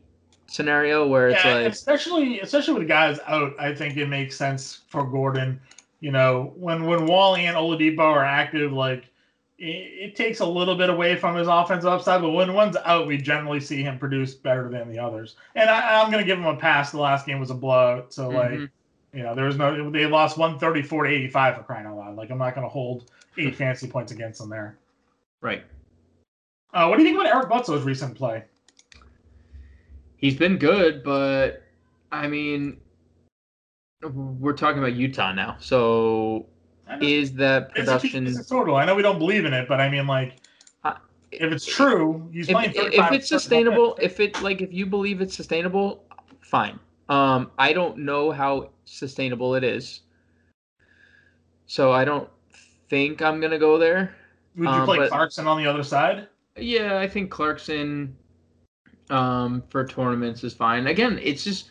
scenario 0.47 1.07
where 1.07 1.29
it's 1.29 1.45
yeah, 1.45 1.53
like 1.55 1.71
especially 1.71 2.41
especially 2.41 2.73
with 2.79 2.87
guys 2.87 3.19
out, 3.25 3.53
I 3.57 3.73
think 3.73 3.95
it 3.97 4.07
makes 4.07 4.35
sense 4.35 4.81
for 4.89 5.05
Gordon. 5.05 5.59
You 6.01 6.11
know, 6.11 6.53
when 6.55 6.85
when 6.85 7.05
Wall 7.05 7.35
and 7.35 7.55
Oladipo 7.55 7.99
are 7.99 8.25
active, 8.25 8.73
like 8.73 9.05
it, 9.59 10.09
it 10.09 10.15
takes 10.15 10.39
a 10.39 10.45
little 10.45 10.75
bit 10.75 10.89
away 10.89 11.15
from 11.15 11.35
his 11.35 11.47
offensive 11.47 11.89
upside. 11.89 12.21
But 12.21 12.31
when 12.31 12.53
one's 12.53 12.75
out, 12.77 13.07
we 13.07 13.17
generally 13.17 13.59
see 13.59 13.83
him 13.83 13.99
produce 13.99 14.33
better 14.33 14.67
than 14.69 14.91
the 14.91 14.97
others. 14.99 15.35
And 15.55 15.69
I, 15.69 16.01
I'm 16.01 16.11
going 16.11 16.23
to 16.23 16.27
give 16.27 16.39
him 16.39 16.47
a 16.47 16.57
pass. 16.57 16.91
The 16.91 16.99
last 16.99 17.25
game 17.27 17.39
was 17.39 17.51
a 17.51 17.55
blowout, 17.55 18.11
so 18.13 18.29
like 18.29 18.51
Mhm. 18.51 18.69
you 19.13 19.23
know, 19.23 19.35
there 19.35 19.45
was 19.45 19.57
no 19.57 19.89
they 19.91 20.05
lost 20.07 20.37
134 20.37 21.03
to 21.05 21.09
85 21.09 21.57
for 21.57 21.63
crying 21.63 21.85
out 21.85 21.97
loud. 21.97 22.15
Like 22.17 22.31
I'm 22.31 22.39
not 22.39 22.55
going 22.55 22.65
to 22.65 22.69
hold 22.69 23.11
eight 23.37 23.55
fantasy 23.61 23.87
points 23.87 24.11
against 24.11 24.39
them 24.41 24.49
there. 24.49 24.75
Right. 25.41 25.63
Uh, 26.73 26.87
what 26.87 26.97
do 26.97 27.03
you 27.03 27.09
think 27.09 27.19
about 27.19 27.33
Eric 27.33 27.49
Bledsoe's 27.49 27.83
recent 27.83 28.15
play? 28.15 28.43
He's 30.15 30.37
been 30.37 30.57
good, 30.57 31.03
but 31.03 31.63
I 32.11 32.27
mean, 32.27 32.79
we're 34.03 34.53
talking 34.53 34.79
about 34.79 34.93
Utah 34.93 35.33
now. 35.33 35.57
So 35.59 36.45
is 37.01 37.33
that 37.33 37.71
It's 37.75 37.89
a- 37.89 37.97
production? 37.97 38.27
It's 38.27 38.39
a 38.39 38.47
total. 38.47 38.75
I 38.75 38.85
know 38.85 38.95
we 38.95 39.01
don't 39.01 39.19
believe 39.19 39.45
in 39.45 39.53
it, 39.53 39.67
but 39.67 39.81
I 39.81 39.89
mean, 39.89 40.07
like, 40.07 40.37
Uh, 40.83 40.93
if 41.31 41.51
it's 41.51 41.65
true, 41.65 42.29
he's 42.31 42.47
if, 42.49 42.53
playing. 42.53 42.71
if 42.75 43.11
it's 43.11 43.27
sustainable, 43.27 43.97
if 44.01 44.19
it 44.19 44.41
like 44.41 44.61
if 44.61 44.71
you 44.71 44.85
believe 44.85 45.21
it's 45.21 45.35
sustainable, 45.35 46.03
fine. 46.41 46.79
Um, 47.09 47.51
I 47.57 47.73
don't 47.73 47.97
know 47.97 48.31
how 48.31 48.69
sustainable 48.85 49.55
it 49.55 49.63
is, 49.63 50.01
so 51.65 51.91
I 51.91 52.05
don't 52.05 52.29
think 52.89 53.21
I'm 53.21 53.41
gonna 53.41 53.59
go 53.59 53.77
there. 53.77 54.15
Would 54.55 54.63
you 54.63 54.69
um, 54.69 54.85
play 54.85 54.97
but- 54.97 55.09
Clarkson 55.09 55.47
on 55.47 55.57
the 55.57 55.67
other 55.69 55.83
side? 55.83 56.27
Yeah, 56.57 56.99
I 56.99 57.07
think 57.07 57.31
Clarkson 57.31 58.15
um, 59.09 59.63
for 59.69 59.85
tournaments 59.85 60.43
is 60.43 60.53
fine. 60.53 60.87
Again, 60.87 61.19
it's 61.21 61.43
just 61.43 61.69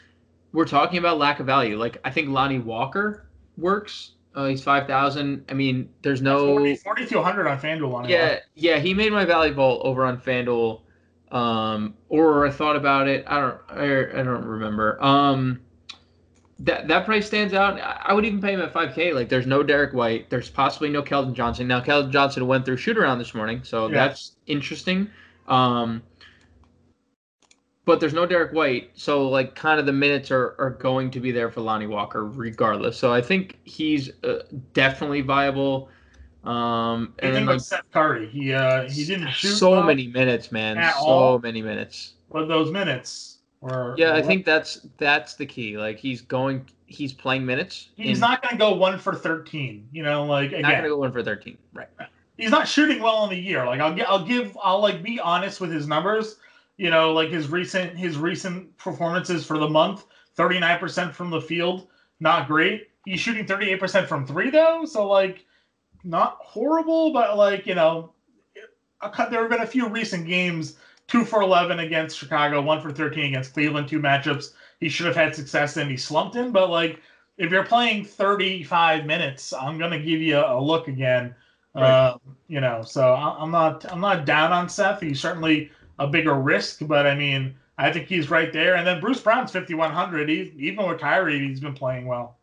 we're 0.52 0.64
talking 0.64 0.98
about 0.98 1.18
lack 1.18 1.40
of 1.40 1.46
value. 1.46 1.76
Like 1.76 1.98
I 2.04 2.10
think 2.10 2.28
Lonnie 2.28 2.58
Walker 2.58 3.28
works. 3.56 4.12
Uh, 4.34 4.46
he's 4.46 4.62
five 4.62 4.86
thousand. 4.86 5.44
I 5.48 5.54
mean, 5.54 5.90
there's 6.02 6.22
no. 6.22 6.46
40, 6.46 6.76
4200 6.76 7.46
on 7.48 7.58
FanDuel 7.58 7.94
on 7.94 8.04
it. 8.04 8.10
Yeah, 8.10 8.38
yeah, 8.54 8.78
he 8.78 8.94
made 8.94 9.12
my 9.12 9.24
Value 9.24 9.52
Vault 9.52 9.82
over 9.84 10.04
on 10.04 10.18
FanDuel. 10.18 10.82
Um, 11.32 11.94
or 12.08 12.46
I 12.46 12.50
thought 12.50 12.76
about 12.76 13.08
it. 13.08 13.24
I 13.26 13.40
don't. 13.40 13.58
I, 13.68 14.20
I 14.20 14.22
don't 14.22 14.44
remember. 14.44 15.02
Um, 15.02 15.60
that 16.60 16.88
that 16.88 17.04
price 17.06 17.26
stands 17.26 17.54
out. 17.54 17.80
I 17.80 18.12
would 18.12 18.24
even 18.24 18.40
pay 18.40 18.52
him 18.52 18.60
at 18.60 18.72
5K. 18.72 19.14
Like, 19.14 19.28
there's 19.28 19.46
no 19.46 19.62
Derrick 19.62 19.92
White. 19.94 20.28
There's 20.30 20.50
possibly 20.50 20.88
no 20.90 21.02
Keldon 21.02 21.32
Johnson. 21.34 21.66
Now, 21.66 21.80
Keldon 21.80 22.10
Johnson 22.12 22.46
went 22.46 22.64
through 22.64 22.76
shoot 22.76 22.98
around 22.98 23.18
this 23.18 23.34
morning, 23.34 23.62
so 23.64 23.86
Yeah. 23.88 23.94
that's 23.94 24.32
interesting. 24.46 25.08
Um, 25.48 26.02
but 27.86 27.98
there's 27.98 28.12
no 28.12 28.26
Derrick 28.26 28.52
White, 28.52 28.90
so 28.94 29.26
like 29.28 29.54
kind 29.54 29.80
of 29.80 29.86
the 29.86 29.92
minutes 29.92 30.30
are, 30.30 30.54
are 30.58 30.70
going 30.78 31.10
to 31.12 31.18
be 31.20 31.32
there 31.32 31.50
for 31.50 31.60
Lonnie 31.62 31.86
Walker 31.86 32.26
regardless. 32.26 32.96
So 32.96 33.12
I 33.12 33.20
think 33.22 33.58
he's 33.64 34.10
uh, 34.22 34.42
definitely 34.74 35.22
viable. 35.22 35.88
Um, 36.44 37.14
And 37.18 37.34
then 37.34 37.46
like, 37.46 37.54
like 37.54 37.60
Seth 37.60 37.90
Curry, 37.92 38.28
he 38.28 38.52
uh 38.52 38.88
he 38.88 39.04
didn't 39.04 39.30
shoot 39.30 39.56
so 39.56 39.72
well, 39.72 39.82
many 39.82 40.06
minutes, 40.08 40.52
man. 40.52 40.76
So 40.92 40.98
all. 41.06 41.38
many 41.38 41.62
minutes. 41.62 42.14
but 42.30 42.46
those 42.46 42.70
minutes 42.70 43.29
were 43.60 43.94
Yeah, 43.98 44.10
I 44.12 44.20
were- 44.20 44.26
think 44.26 44.44
that's 44.44 44.86
that's 44.98 45.34
the 45.34 45.46
key. 45.46 45.76
Like 45.78 45.98
he's 45.98 46.20
going, 46.20 46.66
he's 46.86 47.12
playing 47.12 47.44
minutes. 47.46 47.90
he's 47.96 48.18
in- 48.18 48.20
not 48.20 48.42
going 48.42 48.52
to 48.52 48.58
go 48.58 48.74
one 48.74 48.98
for 48.98 49.14
thirteen. 49.14 49.88
You 49.92 50.02
know, 50.02 50.24
like 50.24 50.52
not 50.52 50.62
gonna 50.62 50.88
go 50.88 50.98
one 50.98 51.12
for 51.12 51.22
thirteen. 51.22 51.58
Right. 51.72 51.88
he's 52.36 52.50
not 52.50 52.66
shooting 52.66 53.02
well 53.02 53.24
in 53.24 53.30
the 53.30 53.36
year. 53.38 53.64
Like 53.66 53.80
I'll 53.80 53.94
get, 53.94 54.08
I'll 54.08 54.24
give, 54.24 54.56
I'll 54.62 54.80
like 54.80 55.02
be 55.02 55.20
honest 55.20 55.60
with 55.60 55.70
his 55.70 55.86
numbers. 55.86 56.36
You 56.78 56.88
know, 56.90 57.12
like 57.12 57.28
his 57.28 57.48
recent 57.50 57.96
his 57.98 58.16
recent 58.16 58.74
performances 58.78 59.44
for 59.46 59.58
the 59.58 59.68
month, 59.68 60.06
thirty 60.34 60.58
nine 60.58 60.78
percent 60.78 61.14
from 61.14 61.28
the 61.30 61.40
field, 61.40 61.88
not 62.20 62.48
great. 62.48 62.88
He's 63.04 63.20
shooting 63.20 63.46
thirty 63.46 63.68
eight 63.70 63.80
percent 63.80 64.08
from 64.08 64.26
three 64.26 64.48
though, 64.48 64.84
so 64.86 65.06
like 65.06 65.44
not 66.04 66.38
horrible, 66.40 67.12
but 67.12 67.36
like 67.36 67.66
you 67.66 67.74
know, 67.74 68.12
a 69.02 69.06
uh, 69.08 69.28
there 69.28 69.42
have 69.42 69.50
been 69.50 69.60
a 69.60 69.66
few 69.66 69.88
recent 69.88 70.26
games, 70.26 70.76
two 71.10 71.24
for 71.24 71.42
eleven 71.42 71.80
against 71.80 72.18
Chicago, 72.18 72.62
one 72.62 72.80
for 72.80 72.90
thirteen 72.90 73.26
against 73.26 73.52
Cleveland, 73.52 73.88
two 73.88 74.00
matchups 74.00 74.52
he 74.78 74.88
should 74.88 75.06
have 75.06 75.16
had 75.16 75.34
success 75.34 75.76
in. 75.76 75.88
He 75.88 75.96
slumped 75.96 76.36
in, 76.36 76.52
but 76.52 76.70
like 76.70 77.00
if 77.36 77.50
you're 77.50 77.64
playing 77.64 78.04
thirty 78.04 78.62
five 78.62 79.04
minutes, 79.04 79.52
I'm 79.52 79.78
gonna 79.78 79.98
give 79.98 80.20
you 80.20 80.38
a 80.38 80.60
look 80.60 80.88
again. 80.88 81.34
Right. 81.74 81.84
Uh, 81.84 82.18
you 82.48 82.60
know, 82.60 82.82
so 82.82 83.14
I'm 83.14 83.50
not 83.50 83.90
I'm 83.92 84.00
not 84.00 84.24
down 84.24 84.52
on 84.52 84.68
Seth. 84.68 85.00
He's 85.00 85.20
certainly 85.20 85.70
a 85.98 86.06
bigger 86.06 86.34
risk, 86.34 86.78
but 86.82 87.06
I 87.06 87.14
mean, 87.14 87.54
I 87.78 87.92
think 87.92 88.08
he's 88.08 88.30
right 88.30 88.52
there. 88.52 88.76
And 88.76 88.86
then 88.86 89.00
Bruce 89.00 89.20
Brown's 89.20 89.52
5100. 89.52 90.28
He 90.28 90.52
even 90.58 90.88
with 90.88 91.00
Kyrie, 91.00 91.46
he's 91.46 91.60
been 91.60 91.74
playing 91.74 92.06
well. 92.06 92.36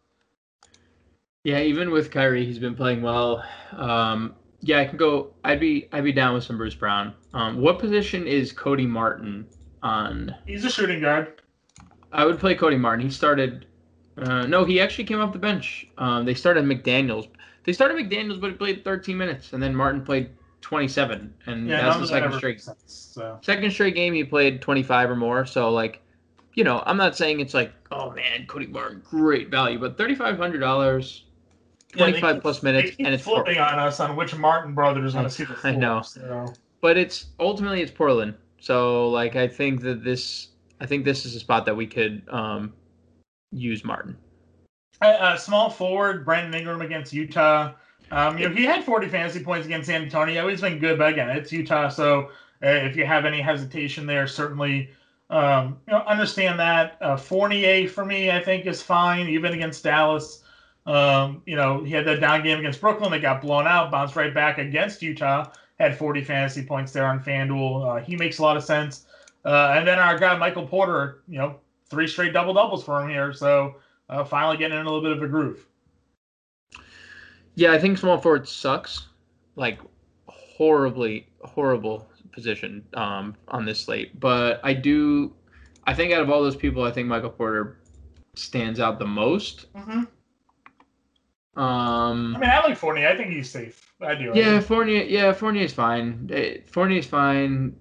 Yeah, 1.44 1.62
even 1.62 1.92
with 1.92 2.12
Kyrie, 2.12 2.46
he's 2.46 2.60
been 2.60 2.76
playing 2.76 3.02
well. 3.02 3.44
Um, 3.72 4.36
yeah, 4.62 4.80
I 4.80 4.86
can 4.86 4.98
go. 4.98 5.34
I'd 5.44 5.60
be 5.60 5.88
I'd 5.92 6.04
be 6.04 6.12
down 6.12 6.34
with 6.34 6.44
some 6.44 6.58
Bruce 6.58 6.76
Brown. 6.76 7.14
Um, 7.34 7.62
what 7.62 7.80
position 7.80 8.26
is 8.28 8.52
Cody 8.52 8.86
Martin 8.86 9.48
on? 9.84 10.36
He's 10.46 10.66
a 10.66 10.70
shooting 10.70 11.02
guard. 11.02 11.42
I 12.12 12.26
would 12.26 12.40
play 12.40 12.56
Cody 12.56 12.78
Martin. 12.78 13.06
He 13.06 13.12
started. 13.12 13.66
Uh, 14.18 14.48
no, 14.48 14.66
he 14.66 14.80
actually 14.82 15.04
came 15.04 15.20
off 15.20 15.32
the 15.32 15.40
bench. 15.40 15.88
Um, 16.00 16.26
they 16.26 16.34
started 16.34 16.66
McDaniels. 16.66 17.28
They 17.66 17.74
started 17.74 17.98
McDaniels, 17.98 18.40
but 18.42 18.50
he 18.50 18.56
played 18.56 18.84
13 18.84 19.16
minutes, 19.18 19.54
and 19.54 19.62
then 19.62 19.76
Martin 19.76 20.04
played 20.04 20.32
27, 20.62 21.34
and 21.46 21.68
Yeah, 21.68 21.82
that's 21.82 21.90
none 21.90 22.02
the 22.02 22.08
that 22.08 22.08
second 22.24 22.34
straight. 22.38 22.62
sense. 22.62 23.12
So 23.14 23.38
Second 23.44 23.70
straight 23.72 23.94
game, 23.94 24.14
he 24.14 24.24
played 24.24 24.62
25 24.62 25.12
or 25.12 25.16
more. 25.16 25.46
So 25.46 25.70
like, 25.70 26.02
you 26.56 26.64
know, 26.64 26.82
I'm 26.88 26.98
not 26.98 27.16
saying 27.16 27.42
it's 27.42 27.54
like, 27.54 27.72
oh 27.92 28.10
man, 28.12 28.48
Cody 28.48 28.66
Martin, 28.68 29.04
great 29.08 29.52
value, 29.52 29.78
but 29.78 29.98
3,500 29.98 30.58
dollars, 30.60 31.26
25 31.94 32.36
keep- 32.36 32.42
plus 32.42 32.64
minutes, 32.64 32.96
and 33.00 33.08
it's 33.10 33.24
flipping 33.24 33.58
on 33.58 33.80
us 33.80 34.00
on 34.00 34.16
which 34.16 34.36
Martin 34.36 34.74
brother 34.74 35.06
is 35.06 35.14
going 35.14 35.26
I- 35.26 35.30
to 35.30 35.34
see 35.34 35.44
the 35.46 35.54
I 35.54 35.56
floor. 35.56 35.74
know. 35.78 36.02
So. 36.02 36.54
but 36.82 36.98
it's 36.98 37.28
ultimately 37.40 37.82
it's 37.82 37.92
Portland. 37.92 38.34
So 38.60 39.10
like 39.10 39.36
I 39.36 39.48
think 39.48 39.82
that 39.82 40.04
this 40.04 40.50
I 40.82 40.86
think 40.86 41.06
this 41.06 41.26
is 41.26 41.36
a 41.36 41.40
spot 41.40 41.66
that 41.66 41.76
we 41.76 41.88
could 41.88 42.24
um 42.30 42.74
use 43.52 43.84
Martin. 43.86 44.18
Uh, 45.02 45.06
uh, 45.06 45.38
small 45.38 45.70
forward, 45.70 46.26
Brandon 46.26 46.54
Ingram 46.60 46.82
against 46.82 47.14
Utah. 47.14 47.74
Um, 48.10 48.38
you 48.38 48.50
know, 48.50 48.56
he 48.56 48.64
had 48.64 48.84
40 48.84 49.08
fantasy 49.10 49.44
points 49.44 49.66
against 49.68 49.88
San 49.88 50.02
Antonio. 50.02 50.48
He's 50.48 50.62
been 50.62 50.80
good, 50.80 50.98
but 50.98 51.12
again, 51.14 51.30
it's 51.30 51.52
Utah. 51.52 51.90
So 51.90 52.30
uh, 52.64 52.68
if 52.70 52.96
you 52.96 53.06
have 53.06 53.26
any 53.26 53.40
hesitation 53.42 54.08
there, 54.08 54.26
certainly 54.28 54.90
um, 55.30 55.78
you 55.88 55.94
know 55.94 56.00
understand 56.08 56.60
that. 56.60 56.98
Uh, 57.00 57.16
Fournier 57.16 57.88
for 57.88 58.06
me, 58.06 58.32
I 58.32 58.42
think, 58.44 58.66
is 58.66 58.82
fine, 58.82 59.28
even 59.28 59.54
against 59.54 59.84
Dallas. 59.84 60.44
Um, 60.88 61.44
you 61.46 61.56
know, 61.56 61.84
he 61.84 61.92
had 61.92 62.06
that 62.06 62.22
down 62.22 62.44
game 62.44 62.60
against 62.60 62.80
Brooklyn. 62.80 63.12
They 63.12 63.20
got 63.20 63.42
blown 63.42 63.68
out, 63.68 63.92
bounced 63.92 64.16
right 64.16 64.34
back 64.34 64.58
against 64.58 65.02
Utah. 65.02 65.52
Had 65.80 65.96
40 65.96 66.24
fantasy 66.24 66.64
points 66.64 66.92
there 66.92 67.06
on 67.06 67.20
FanDuel. 67.20 68.02
Uh, 68.02 68.04
he 68.04 68.16
makes 68.16 68.40
a 68.40 68.42
lot 68.42 68.58
of 68.58 68.64
sense. 68.64 69.06
Uh, 69.46 69.74
and 69.78 69.88
then 69.88 70.00
our 70.00 70.18
guy 70.18 70.36
Michael 70.38 70.66
Porter, 70.66 71.22
you 71.28 71.38
know, 71.38 71.58
three 71.90 72.08
straight 72.08 72.34
double 72.34 72.54
doubles 72.54 72.84
for 72.84 73.04
him 73.04 73.10
here. 73.10 73.34
So 73.34 73.76
uh, 74.10 74.24
finally 74.24 74.58
getting 74.58 74.78
in 74.78 74.86
a 74.86 74.90
little 74.90 75.02
bit 75.02 75.12
of 75.12 75.22
a 75.22 75.28
groove. 75.28 75.68
Yeah, 77.56 77.74
I 77.74 77.80
think 77.80 77.98
small 77.98 78.18
forward 78.18 78.48
sucks. 78.48 79.08
Like 79.56 79.80
horribly 80.28 81.28
horrible 81.42 82.08
position 82.32 82.84
um 82.94 83.36
on 83.48 83.66
this 83.66 83.80
slate. 83.82 84.20
But 84.20 84.60
I 84.64 84.74
do 84.74 85.34
I 85.86 85.94
think 85.94 86.14
out 86.14 86.22
of 86.22 86.30
all 86.30 86.42
those 86.42 86.56
people 86.56 86.84
I 86.84 86.92
think 86.92 87.08
Michael 87.08 87.30
Porter 87.30 87.80
stands 88.36 88.80
out 88.80 89.00
the 89.00 89.06
most. 89.06 89.72
Mm-hmm. 89.74 90.04
Um 91.58 92.36
I 92.36 92.40
mean, 92.40 92.50
I 92.50 92.64
like 92.64 92.78
Fournier. 92.78 93.08
I 93.08 93.18
think 93.18 93.32
he's 93.32 93.50
safe. 93.50 93.92
I 94.02 94.16
do. 94.16 94.32
Yeah, 94.36 94.60
Fournier. 94.60 95.04
Yeah, 95.04 95.34
Fournier's 95.34 95.74
fine. 95.74 96.30
Eh, 96.32 96.58
Fournier's 96.66 97.08
fine. 97.08 97.76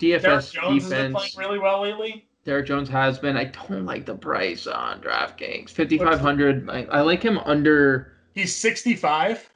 DFS 0.00 0.22
Derrick 0.22 0.44
Jones 0.46 0.82
has 0.84 0.90
been 0.90 1.12
playing 1.12 1.30
really 1.36 1.58
well 1.58 1.82
lately. 1.82 2.26
Derrick 2.44 2.66
Jones 2.66 2.88
has 2.88 3.18
been. 3.18 3.36
I 3.36 3.44
don't 3.44 3.84
like 3.84 4.06
the 4.06 4.14
price 4.14 4.66
on 4.66 5.00
DraftKings. 5.02 5.70
Fifty 5.70 5.98
five 5.98 6.18
hundred. 6.20 6.68
I, 6.70 6.84
I 6.84 7.00
like 7.02 7.22
him 7.22 7.38
under. 7.38 8.16
He's 8.32 8.54
65. 8.56 9.50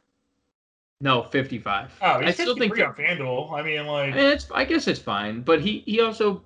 No, 1.01 1.23
fifty 1.23 1.59
five. 1.59 1.93
Oh, 2.03 2.21
he's 2.21 2.29
I 2.29 2.33
still 2.33 2.57
think. 2.57 2.77
53 2.77 3.07
on 3.07 3.19
FanDuel. 3.19 3.53
I 3.53 3.63
mean, 3.63 3.81
I 3.81 3.83
like, 3.83 4.15
mean, 4.15 4.25
it's. 4.25 4.47
I 4.53 4.65
guess 4.65 4.87
it's 4.87 5.01
fine, 5.01 5.41
but 5.41 5.61
he 5.61 5.83
he 5.87 6.01
also 6.01 6.43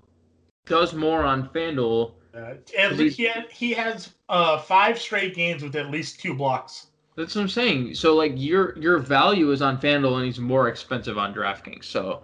does 0.67 0.95
more 0.95 1.23
on 1.25 1.49
FanDuel. 1.49 2.13
uh, 2.35 2.55
at 2.79 2.97
least 2.97 3.17
he, 3.17 3.31
he 3.51 3.73
has 3.73 4.11
uh, 4.29 4.59
five 4.59 4.99
straight 4.99 5.35
games 5.35 5.63
with 5.63 5.75
at 5.75 5.91
least 5.91 6.21
two 6.21 6.35
blocks. 6.35 6.88
That's 7.19 7.35
what 7.35 7.43
I'm 7.43 7.49
saying. 7.49 7.95
So 7.95 8.15
like 8.15 8.35
your 8.37 8.79
your 8.79 8.99
value 8.99 9.51
is 9.51 9.61
on 9.61 9.81
FanDuel 9.81 10.19
and 10.19 10.25
he's 10.25 10.39
more 10.39 10.69
expensive 10.69 11.19
on 11.19 11.35
DraftKings. 11.35 11.85
So 11.85 12.23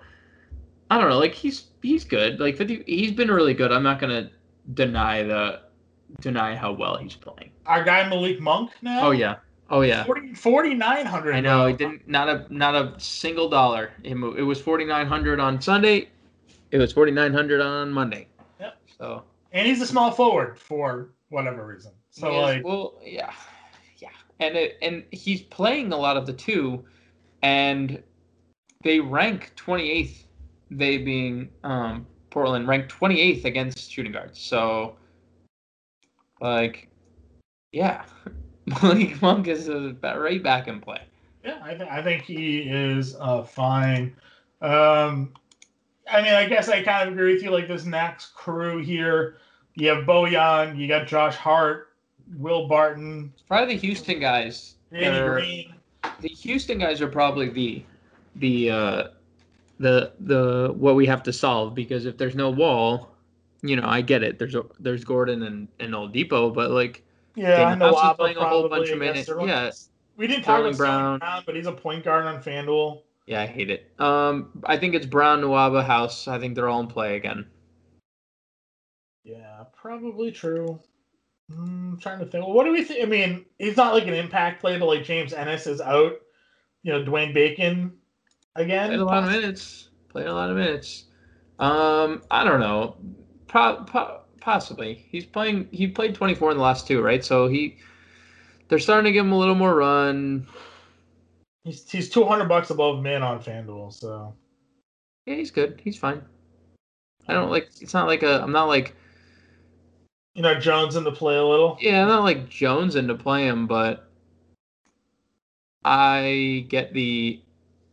I 0.89 1.01
don't 1.01 1.11
know. 1.11 1.19
Like 1.19 1.35
he's 1.35 1.65
he's 1.83 2.05
good. 2.05 2.39
Like 2.39 2.57
50, 2.57 2.85
he's 2.87 3.11
been 3.11 3.29
really 3.29 3.55
good. 3.55 3.73
I'm 3.73 3.83
not 3.83 3.99
gonna 3.99 4.31
deny 4.73 5.25
the 5.25 5.63
deny 6.21 6.55
how 6.55 6.73
well 6.73 6.97
he's 6.97 7.17
playing. 7.17 7.51
Our 7.67 7.83
guy 7.83 8.09
Malik 8.09 8.41
Monk 8.41 8.71
now. 8.83 9.09
Oh 9.09 9.11
yeah. 9.11 9.39
Oh 9.69 9.81
yeah. 9.81 10.05
40, 10.05 10.35
4,900. 10.35 11.35
I 11.35 11.41
know. 11.41 11.67
He 11.67 11.73
didn't 11.73 12.07
not 12.07 12.29
a 12.29 12.47
not 12.49 12.77
a 12.77 12.95
single 13.01 13.49
dollar. 13.49 13.91
It 14.05 14.15
moved. 14.15 14.39
It 14.39 14.45
was 14.45 14.61
4,900 14.61 15.41
on 15.41 15.61
Sunday. 15.61 16.09
It 16.71 16.79
was 16.79 16.93
4,900 16.93 17.61
on 17.61 17.91
Monday. 17.91 18.29
Yep. 18.61 18.77
So 18.97 19.25
And 19.51 19.67
he's 19.67 19.81
a 19.81 19.87
small 19.89 20.13
forward 20.13 20.57
for 20.57 21.11
whatever 21.31 21.67
reason. 21.67 21.91
So, 22.11 22.29
is- 22.29 22.43
like, 22.43 22.65
well, 22.65 22.95
yeah, 23.03 23.33
yeah, 23.33 23.33
and 24.41 24.57
it, 24.57 24.79
and 24.83 25.05
he's 25.11 25.43
playing 25.43 25.93
a 25.93 25.97
lot 25.97 26.17
of 26.17 26.27
the 26.27 26.33
two, 26.33 26.85
and 27.43 28.03
they 28.83 29.01
rank 29.01 29.53
28th. 29.57 30.25
They 30.71 30.99
being 30.99 31.51
um, 31.63 32.07
Portland 32.31 32.67
ranked 32.67 32.93
28th 32.93 33.45
against 33.45 33.91
shooting 33.91 34.13
guards. 34.13 34.41
So, 34.41 34.97
like, 36.41 36.89
yeah, 37.73 38.05
Malik 38.83 39.21
Monk 39.23 39.49
is 39.49 39.69
uh, 39.69 39.93
right 40.03 40.43
back 40.43 40.69
in 40.69 40.81
play. 40.81 41.03
Yeah, 41.45 41.61
I, 41.63 41.75
th- 41.75 41.89
I 41.91 42.03
think 42.03 42.23
he 42.23 42.61
is 42.61 43.17
uh, 43.21 43.43
fine. 43.43 44.17
Um, 44.63 45.35
I 46.11 46.23
mean, 46.23 46.33
I 46.33 46.47
guess 46.49 46.69
I 46.69 46.83
kind 46.83 47.09
of 47.09 47.15
agree 47.15 47.35
with 47.35 47.43
you. 47.43 47.51
Like 47.51 47.69
this 47.69 47.85
next 47.85 48.35
crew 48.35 48.79
here, 48.79 49.37
you 49.75 49.89
have 49.89 50.05
Bojan, 50.05 50.77
you 50.79 50.89
got 50.89 51.07
Josh 51.07 51.37
Hart, 51.37 51.89
Will 52.39 52.67
Barton, 52.69 53.33
Probably 53.49 53.75
the 53.75 53.81
Houston 53.81 54.21
guys. 54.21 54.75
Danny 54.93 55.29
Green. 55.29 55.75
the 56.21 56.29
Houston 56.29 56.79
guys 56.79 57.01
are 57.01 57.09
probably 57.09 57.49
the 57.49 57.83
the 58.37 58.71
uh 58.71 59.05
the 59.79 60.13
the 60.21 60.73
what 60.77 60.95
we 60.95 61.07
have 61.07 61.23
to 61.25 61.33
solve 61.33 61.75
because 61.75 62.07
if 62.07 62.17
there's 62.17 62.35
no 62.35 62.51
wall, 62.51 63.11
you 63.63 63.77
know, 63.77 63.87
I 63.87 64.01
get 64.03 64.23
it. 64.23 64.39
There's 64.39 64.55
a, 64.55 64.65
there's 64.79 65.05
Gordon 65.05 65.43
and 65.43 65.69
and 65.81 65.93
Oladipo, 65.93 66.55
but 66.55 66.71
like 66.71 67.03
Yeah, 67.35 67.57
Daniel 67.57 67.91
Noah 67.91 68.01
Hobson's 68.01 68.17
playing 68.19 68.37
a 68.37 68.49
whole 68.49 68.69
bunch 68.69 68.89
of 68.91 68.97
I 68.97 68.99
minutes. 68.99 69.29
Yeah. 69.29 69.71
we 70.17 70.27
didn't 70.27 70.45
talk 70.45 70.61
about 70.61 70.77
Brown. 70.77 71.19
Brown, 71.19 71.43
but 71.47 71.57
he's 71.57 71.67
a 71.67 71.73
point 71.73 72.05
guard 72.05 72.27
on 72.27 72.43
FanDuel. 72.43 73.03
yeah, 73.27 73.43
I 73.43 73.47
hate 73.47 73.71
it. 73.71 73.91
Um, 73.99 74.51
I 74.65 74.77
think 74.77 74.95
it's 74.95 75.07
Brown, 75.07 75.41
Nwaba, 75.43 75.85
House. 75.85 76.29
I 76.29 76.39
think 76.39 76.55
they're 76.55 76.69
all 76.69 76.81
in 76.81 76.87
play 76.87 77.17
again. 77.17 77.47
Yeah, 79.25 79.65
probably 79.77 80.31
true. 80.31 80.79
Mm, 81.51 82.01
trying 82.01 82.19
to 82.21 82.27
think. 82.27 82.45
Well, 82.45 82.55
what 82.55 82.65
do 82.65 82.73
we 82.73 82.83
think? 82.85 83.03
I 83.03 83.07
mean, 83.07 83.45
he's 83.59 83.77
not 83.77 83.95
like 83.95 84.07
an 84.07 84.15
impact 84.15 84.61
play, 84.61 84.79
but 84.79 84.87
like 84.87 85.05
James 85.05 85.33
Ennis 85.33 85.67
is 85.67 85.81
out. 85.81 86.15
You 86.83 86.93
know, 86.93 87.05
Dwayne 87.05 87.35
Bacon 87.35 87.93
again. 88.57 88.89
Played 88.89 89.01
a 89.01 89.05
lot 89.05 89.25
of 89.25 89.31
minutes. 89.31 89.89
Played 90.09 90.27
a 90.27 90.35
lot 90.35 90.51
of 90.51 90.57
minutes. 90.57 91.05
Um, 91.59 92.23
I 92.31 92.45
don't 92.45 92.61
know. 92.61 92.97
Pro- 93.47 93.85
po- 93.85 94.21
possibly. 94.41 95.07
He's 95.11 95.25
playing. 95.25 95.69
He 95.71 95.87
played 95.87 96.15
24 96.15 96.53
in 96.53 96.57
the 96.57 96.63
last 96.63 96.87
two, 96.87 97.03
right? 97.03 97.25
So 97.25 97.49
he, 97.49 97.77
they're 98.69 98.79
starting 98.79 99.05
to 99.05 99.13
give 99.13 99.25
him 99.25 99.33
a 99.33 99.39
little 99.39 99.55
more 99.55 99.75
run. 99.75 100.47
He's 101.65 101.91
he's 101.91 102.11
two 102.11 102.25
hundred 102.25 102.49
bucks 102.49 102.71
above 102.71 103.03
min 103.03 103.23
on 103.23 103.43
FanDuel, 103.43 103.93
so 103.93 104.35
Yeah, 105.27 105.37
he's 105.37 105.51
good. 105.51 105.81
He's 105.83 105.97
fine. 105.97 106.23
I 107.27 107.33
don't 107.33 107.51
like. 107.51 107.69
It's 107.81 107.95
not 107.95 108.07
like 108.07 108.23
a. 108.23 108.43
I'm 108.43 108.53
not 108.53 108.67
like. 108.67 108.95
You 110.35 110.43
know 110.43 110.59
Jones 110.59 110.97
in 110.97 111.05
the 111.05 111.13
play 111.13 111.37
a 111.37 111.45
little. 111.45 111.79
Yeah, 111.81 112.03
I'm 112.03 112.09
not 112.09 112.25
like 112.25 112.49
Jones 112.49 112.97
into 112.97 113.15
play 113.15 113.47
him, 113.47 113.67
but 113.67 114.09
I 115.85 116.67
get 116.69 116.93
the 116.93 117.41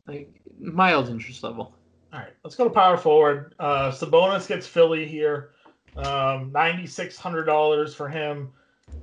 like 0.08 0.30
mild 0.60 1.10
interest 1.10 1.43
level. 1.43 1.73
All 2.13 2.19
right, 2.19 2.34
let's 2.43 2.56
go 2.56 2.65
to 2.65 2.69
power 2.69 2.97
forward. 2.97 3.56
Uh, 3.60 3.91
Sabonis 3.91 4.47
gets 4.47 4.67
Philly 4.67 5.08
here. 5.08 5.51
Um, 5.95 6.51
ninety-six 6.51 7.17
hundred 7.17 7.45
dollars 7.45 7.93
for 7.93 8.10
him. 8.10 8.51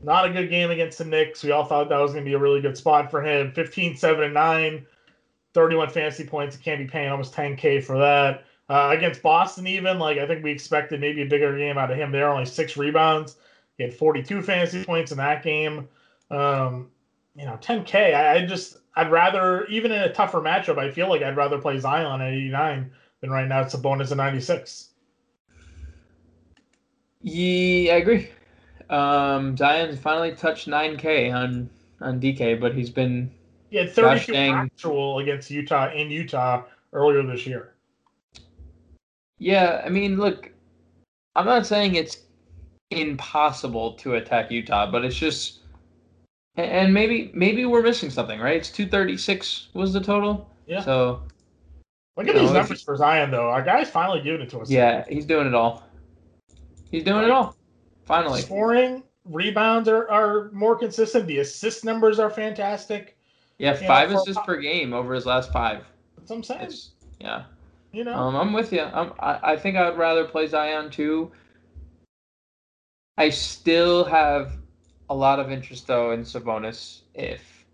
Not 0.03 0.27
a 0.27 0.31
good 0.31 0.51
game 0.51 0.71
against 0.71 0.99
the 0.99 1.05
Knicks. 1.05 1.43
We 1.43 1.51
all 1.51 1.65
thought 1.65 1.89
that 1.89 1.99
was 1.99 2.13
going 2.13 2.25
to 2.25 2.29
be 2.29 2.35
a 2.35 2.39
really 2.39 2.61
good 2.61 2.77
spot 2.77 3.11
for 3.11 3.23
him. 3.23 3.53
15, 3.53 3.97
7, 3.97 4.23
and 4.23 4.35
9, 4.35 4.87
31 5.55 5.89
fantasy 5.89 6.25
points. 6.25 6.57
You 6.57 6.63
can't 6.63 6.79
be 6.79 6.87
paying 6.87 7.09
almost 7.09 7.35
10K 7.35 7.83
for 7.83 7.99
that. 7.99 8.45
Uh, 8.69 8.91
against 8.93 9.23
Boston, 9.23 9.67
even, 9.67 9.99
like, 9.99 10.19
I 10.19 10.27
think 10.27 10.45
we 10.45 10.51
expected 10.51 11.01
maybe 11.01 11.23
a 11.23 11.27
bigger 11.27 11.57
game 11.57 11.79
out 11.79 11.91
of 11.91 11.97
him 11.97 12.13
there. 12.13 12.29
Only 12.29 12.45
six 12.45 12.77
rebounds. 12.77 13.37
He 13.79 13.85
had 13.85 13.95
42 13.95 14.43
fantasy 14.43 14.85
points 14.85 15.11
in 15.11 15.19
that 15.19 15.43
game. 15.43 15.89
Um, 16.31 16.91
you 17.35 17.47
know, 17.47 17.57
10K. 17.63 18.15
I, 18.15 18.35
I 18.35 18.47
just, 18.47 18.77
I'd 18.95 19.11
rather, 19.11 19.65
even 19.67 19.91
in 19.91 20.03
a 20.03 20.13
tougher 20.13 20.41
matchup, 20.41 20.77
I 20.79 20.91
feel 20.91 21.09
like 21.09 21.23
I'd 21.23 21.37
rather 21.37 21.59
play 21.59 21.79
Zion 21.79 22.21
at 22.21 22.29
89 22.29 22.91
than 23.21 23.31
right 23.31 23.49
now 23.49 23.63
it's 23.63 23.75
Sabonis 23.75 24.11
at 24.11 24.17
96. 24.19 24.89
Yeah, 27.23 27.95
I 27.95 27.97
agree. 27.97 28.31
Um, 28.91 29.57
Zion's 29.57 29.99
finally 29.99 30.35
touched 30.35 30.69
9K 30.69 31.35
on 31.35 31.71
on 32.01 32.21
DK, 32.21 32.61
but 32.61 32.75
he's 32.75 32.91
been 32.91 33.31
He 33.71 33.77
had 33.77 33.91
32 33.91 34.33
dang. 34.33 34.55
actual 34.55 35.19
against 35.19 35.51
Utah 35.51 35.93
in 35.93 36.11
Utah 36.11 36.65
earlier 36.93 37.23
this 37.23 37.47
year. 37.47 37.75
Yeah. 39.39 39.83
I 39.85 39.89
mean, 39.89 40.19
look, 40.19 40.51
I'm 41.37 41.47
not 41.47 41.67
saying 41.67 41.95
it's 41.95 42.19
impossible 42.91 43.93
to 43.95 44.15
attack 44.15 44.51
Utah, 44.51 44.91
but 44.91 45.05
it's 45.05 45.17
just, 45.17 45.61
and 46.57 46.93
maybe 46.93 47.31
maybe 47.35 47.65
we're 47.65 47.83
missing 47.83 48.11
something, 48.11 48.41
right? 48.41 48.57
It's 48.57 48.71
236 48.71 49.69
was 49.75 49.93
the 49.93 50.01
total. 50.01 50.51
Yeah. 50.67 50.83
So 50.83 51.23
Look 52.17 52.27
at 52.27 52.35
these 52.35 52.51
if- 52.51 52.57
numbers 52.57 52.83
for 52.83 52.97
Zion, 52.97 53.31
though. 53.31 53.49
Our 53.49 53.63
guy's 53.63 53.89
finally 53.89 54.21
giving 54.21 54.41
it 54.41 54.51
to 54.51 54.59
us. 54.59 54.69
yeah, 54.71 55.05
he's 55.09 55.25
doing 55.25 55.47
it 55.47 55.55
all. 55.55 55.85
He's 56.91 57.05
doing 57.05 57.25
it 57.25 57.31
all. 57.31 57.57
Finally. 58.07 58.41
Scoring, 58.41 59.05
rebounds 59.25 59.89
are, 59.89 60.11
are 60.11 60.51
more 60.53 60.77
consistent. 60.77 61.27
The 61.27 61.39
assist 61.39 61.85
numbers 61.85 62.19
are 62.19 62.31
fantastic. 62.31 63.17
Yeah, 63.59 63.73
know, 63.73 63.87
five 63.87 64.11
a 64.11 64.17
assists 64.17 64.43
per 64.45 64.57
game 64.57 64.93
over 64.93 65.15
his 65.15 65.27
last 65.27 65.53
five. 65.53 65.85
That's 66.17 66.31
what 66.31 66.37
I'm 66.37 66.43
saying. 66.43 66.61
It's, 66.63 66.91
yeah. 67.21 67.45
You 67.93 68.05
know, 68.05 68.15
Um, 68.15 68.37
I'm 68.37 68.53
with 68.53 68.73
you. 68.73 68.83
I'm, 68.83 69.13
I, 69.19 69.53
I 69.53 69.57
think 69.57 69.77
I 69.77 69.89
would 69.89 69.99
rather 69.99 70.25
play 70.25 70.47
Zion 70.47 70.91
too. 70.91 71.31
I 73.17 73.31
still 73.31 74.05
have 74.05 74.53
a 75.11 75.15
lot 75.15 75.41
of 75.41 75.51
interest 75.51 75.87
though 75.87 76.13
in 76.13 76.21
Sabonis 76.21 77.03
if 77.15 77.65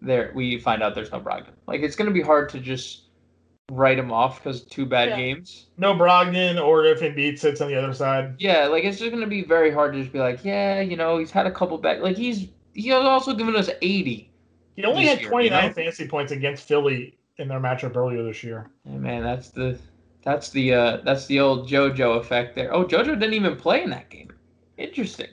there 0.00 0.32
we 0.34 0.58
find 0.58 0.82
out 0.82 0.94
there's 0.94 1.12
no 1.12 1.20
Brogdon. 1.20 1.52
Like 1.66 1.82
it's 1.82 1.96
gonna 1.96 2.10
be 2.10 2.22
hard 2.22 2.48
to 2.50 2.60
just 2.60 3.02
write 3.70 3.98
him 3.98 4.12
off 4.12 4.42
because 4.42 4.62
two 4.62 4.86
bad 4.86 5.10
Yeah. 5.10 5.16
games. 5.16 5.66
no 5.76 5.94
Brogdon 5.94 6.62
or 6.62 6.84
if 6.84 7.00
Embiid 7.00 7.38
sits 7.38 7.60
on 7.60 7.68
the 7.68 7.74
other 7.74 7.92
side. 7.92 8.34
Yeah, 8.38 8.66
like 8.66 8.84
it's 8.84 8.98
just 8.98 9.10
gonna 9.10 9.26
be 9.26 9.42
very 9.44 9.70
hard 9.70 9.92
to 9.94 10.00
just 10.00 10.12
be 10.12 10.18
like, 10.20 10.44
yeah, 10.44 10.80
you 10.80 10.96
know, 10.96 11.18
he's 11.18 11.30
had 11.30 11.46
a 11.46 11.50
couple 11.50 11.76
bad. 11.78 12.00
Like 12.00 12.16
he's 12.16 12.48
he 12.74 12.88
has 12.88 13.04
also 13.04 13.34
given 13.34 13.56
us 13.56 13.70
80. 13.82 14.30
He 14.76 14.84
only 14.84 15.04
had 15.06 15.20
29 15.22 15.62
you 15.62 15.68
know? 15.68 15.74
fantasy 15.74 16.08
points 16.08 16.32
against 16.32 16.66
Philly 16.66 17.16
in 17.38 17.48
their 17.48 17.60
matchup 17.60 17.96
earlier 17.96 18.22
this 18.22 18.42
year. 18.42 18.70
Yeah, 18.84 18.96
man, 18.98 19.22
that's 19.22 19.50
the 19.50 19.78
that's 20.22 20.50
the 20.50 20.74
uh 20.74 20.96
that's 21.04 21.26
the 21.26 21.40
old 21.40 21.68
JoJo 21.68 22.18
effect 22.18 22.54
there. 22.54 22.72
Oh, 22.72 22.84
JoJo 22.84 23.18
didn't 23.18 23.34
even 23.34 23.56
play 23.56 23.82
in 23.82 23.90
that 23.90 24.10
game. 24.10 24.30
Interesting. 24.76 25.28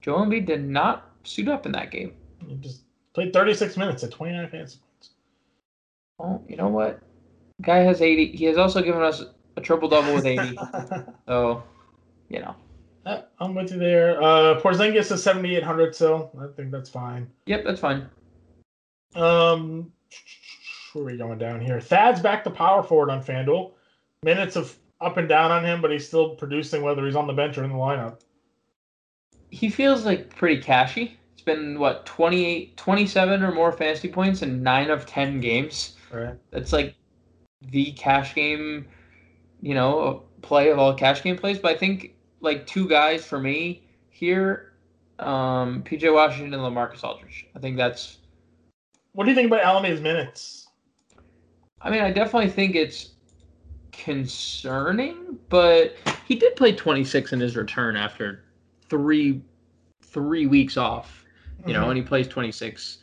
Joel 0.00 0.26
Embiid 0.26 0.46
did 0.46 0.64
not 0.64 1.10
suit 1.24 1.48
up 1.48 1.66
in 1.66 1.72
that 1.72 1.90
game. 1.90 2.14
He 2.46 2.54
just 2.56 2.82
played 3.14 3.32
36 3.32 3.76
minutes 3.76 4.04
at 4.04 4.12
29 4.12 4.48
fantasy 4.48 4.78
points. 4.78 5.10
Oh, 6.20 6.42
you 6.48 6.56
know 6.56 6.68
what? 6.68 7.00
Guy 7.62 7.78
has 7.78 8.00
80. 8.00 8.36
He 8.36 8.44
has 8.44 8.56
also 8.56 8.80
given 8.80 9.02
us 9.02 9.24
a 9.56 9.60
triple 9.60 9.88
double 9.88 10.14
with 10.14 10.24
80. 10.24 10.56
so, 11.26 11.62
you 12.28 12.40
know. 12.40 12.54
I'm 13.40 13.54
with 13.54 13.70
you 13.70 13.78
there. 13.78 14.22
Uh, 14.22 14.60
Porzingis 14.60 15.10
is 15.12 15.22
7,800, 15.22 15.94
so 15.94 16.30
I 16.40 16.46
think 16.56 16.70
that's 16.70 16.90
fine. 16.90 17.30
Yep, 17.46 17.64
that's 17.64 17.80
fine. 17.80 18.08
Um, 19.14 19.92
where 20.92 21.02
are 21.02 21.06
we 21.06 21.16
going 21.16 21.38
down 21.38 21.60
here? 21.60 21.80
Thad's 21.80 22.20
back 22.20 22.44
to 22.44 22.50
power 22.50 22.82
forward 22.82 23.10
on 23.10 23.22
FanDuel. 23.22 23.72
Minutes 24.22 24.56
of 24.56 24.76
up 25.00 25.16
and 25.16 25.28
down 25.28 25.50
on 25.50 25.64
him, 25.64 25.80
but 25.80 25.90
he's 25.90 26.06
still 26.06 26.30
producing 26.30 26.82
whether 26.82 27.04
he's 27.04 27.16
on 27.16 27.26
the 27.26 27.32
bench 27.32 27.56
or 27.56 27.64
in 27.64 27.70
the 27.70 27.76
lineup. 27.76 28.20
He 29.50 29.70
feels 29.70 30.04
like 30.04 30.34
pretty 30.34 30.60
cashy. 30.60 31.18
It's 31.32 31.42
been 31.42 31.78
what 31.78 32.04
28 32.04 32.76
27 32.76 33.42
or 33.42 33.52
more 33.52 33.72
fantasy 33.72 34.08
points 34.08 34.42
in 34.42 34.62
9 34.62 34.90
of 34.90 35.06
10 35.06 35.40
games. 35.40 35.96
Right. 36.12 36.34
That's 36.50 36.72
like 36.72 36.94
the 37.62 37.92
cash 37.92 38.34
game, 38.34 38.86
you 39.60 39.74
know, 39.74 40.24
play 40.42 40.70
of 40.70 40.78
all 40.78 40.94
cash 40.94 41.22
game 41.22 41.36
plays. 41.36 41.58
But 41.58 41.72
I 41.72 41.78
think 41.78 42.14
like 42.40 42.66
two 42.66 42.88
guys 42.88 43.24
for 43.24 43.38
me 43.38 43.84
here, 44.10 44.72
um, 45.18 45.82
PJ 45.84 46.12
Washington 46.12 46.54
and 46.54 46.62
Lamarcus 46.62 47.04
Aldridge. 47.04 47.46
I 47.54 47.58
think 47.58 47.76
that's. 47.76 48.18
What 49.18 49.24
do 49.24 49.32
you 49.32 49.34
think 49.34 49.48
about 49.52 49.64
Alame's 49.64 50.00
minutes? 50.00 50.68
I 51.82 51.90
mean, 51.90 52.02
I 52.02 52.12
definitely 52.12 52.50
think 52.50 52.76
it's 52.76 53.14
concerning, 53.90 55.40
but 55.48 55.96
he 56.24 56.36
did 56.36 56.54
play 56.54 56.70
26 56.70 57.32
in 57.32 57.40
his 57.40 57.56
return 57.56 57.96
after 57.96 58.44
three 58.88 59.42
three 60.02 60.46
weeks 60.46 60.76
off. 60.76 61.24
You 61.66 61.72
know, 61.72 61.86
Mhm. 61.86 61.88
and 61.88 61.96
he 61.96 62.02
plays 62.04 62.28
26. 62.28 62.98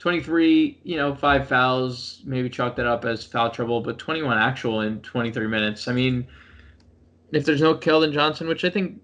23, 0.00 0.80
you 0.82 0.96
know, 0.96 1.14
five 1.14 1.46
fouls, 1.46 2.20
maybe 2.24 2.50
chalk 2.50 2.74
that 2.74 2.86
up 2.86 3.04
as 3.04 3.24
foul 3.24 3.48
trouble, 3.48 3.80
but 3.80 3.96
21 3.96 4.38
actual 4.38 4.80
in 4.80 5.00
23 5.02 5.46
minutes. 5.46 5.86
I 5.86 5.92
mean, 5.92 6.26
if 7.30 7.44
there's 7.44 7.62
no 7.62 7.76
Keldon 7.76 8.12
Johnson, 8.12 8.48
which 8.48 8.64
I 8.64 8.70
think 8.70 9.00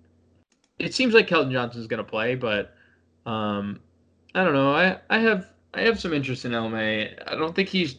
it 0.81 0.95
seems 0.95 1.15
like 1.15 1.29
Keldon 1.29 1.53
Johnson's 1.53 1.87
going 1.87 2.05
to 2.05 2.11
play, 2.11 2.35
but 2.35 2.75
um, 3.25 3.79
I 4.35 4.43
don't 4.43 4.53
know. 4.53 4.73
I, 4.73 4.99
I 5.09 5.21
have 5.21 5.47
I 5.77 5.83
have 5.83 6.01
some 6.01 6.13
interest 6.13 6.45
in 6.45 6.53
LMA. 6.53 7.23
I 7.27 7.35
don't 7.37 7.55
think 7.55 7.69
he's 7.69 7.97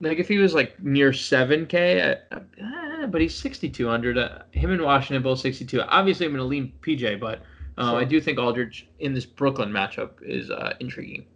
like 0.00 0.18
if 0.18 0.26
he 0.28 0.38
was 0.38 0.54
like 0.54 0.82
near 0.82 1.10
7K, 1.10 2.16
I, 2.32 2.34
I, 2.34 3.02
eh, 3.02 3.06
but 3.06 3.20
he's 3.20 3.34
6,200. 3.34 4.18
Uh, 4.18 4.38
him 4.52 4.70
and 4.70 4.82
Washington 4.82 5.22
both 5.22 5.40
62. 5.40 5.82
Obviously, 5.82 6.26
I'm 6.26 6.32
going 6.32 6.40
to 6.40 6.44
lean 6.44 6.72
PJ, 6.80 7.20
but 7.20 7.42
uh, 7.76 7.94
I 7.94 8.04
do 8.04 8.20
think 8.20 8.38
Aldridge 8.38 8.88
in 8.98 9.12
this 9.14 9.26
Brooklyn 9.26 9.70
matchup 9.70 10.10
is 10.22 10.50
uh, 10.50 10.74
intriguing. 10.80 11.26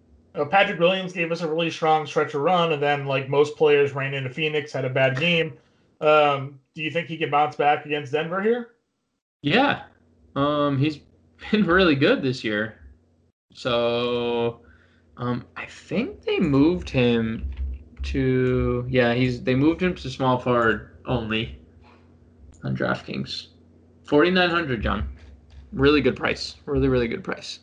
Patrick 0.51 0.81
Williams 0.81 1.13
gave 1.13 1.31
us 1.31 1.43
a 1.43 1.49
really 1.49 1.71
strong 1.71 2.07
stretch 2.07 2.35
of 2.35 2.41
run, 2.41 2.73
and 2.73 2.83
then, 2.83 3.07
like 3.07 3.29
most 3.29 3.57
players, 3.57 3.93
ran 3.93 4.15
into 4.15 4.31
Phoenix, 4.31 4.73
had 4.73 4.85
a 4.85 4.91
bad 4.91 5.17
game. 5.17 5.53
Um, 6.01 6.59
do 6.75 6.83
you 6.83 6.91
think 6.91 7.07
he 7.07 7.17
can 7.17 7.31
bounce 7.31 7.55
back 7.55 7.87
against 7.87 8.11
Denver 8.11 8.43
here? 8.43 8.71
Yeah, 9.43 9.85
um, 10.35 10.77
he's 10.77 10.99
been 11.51 11.65
really 11.65 11.95
good 11.95 12.21
this 12.21 12.43
year. 12.43 12.81
So, 13.55 14.64
um, 15.17 15.45
I 15.57 15.67
think 15.67 16.23
they 16.23 16.41
moved 16.41 16.91
him 16.91 17.51
to 18.03 18.85
yeah 18.89 19.15
he's 19.15 19.43
they 19.43 19.55
moved 19.55 19.83
him 19.83 19.95
to 19.95 20.11
small 20.11 20.39
forward 20.39 20.91
only 21.07 21.59
on 22.63 22.77
DraftKings. 22.77 23.49
Forty 24.05 24.31
nine 24.31 24.51
hundred, 24.51 24.83
John. 24.83 25.09
Really 25.73 26.01
good 26.01 26.17
price. 26.17 26.57
Really 26.67 26.89
really 26.89 27.09
good 27.09 27.25
price. 27.25 27.61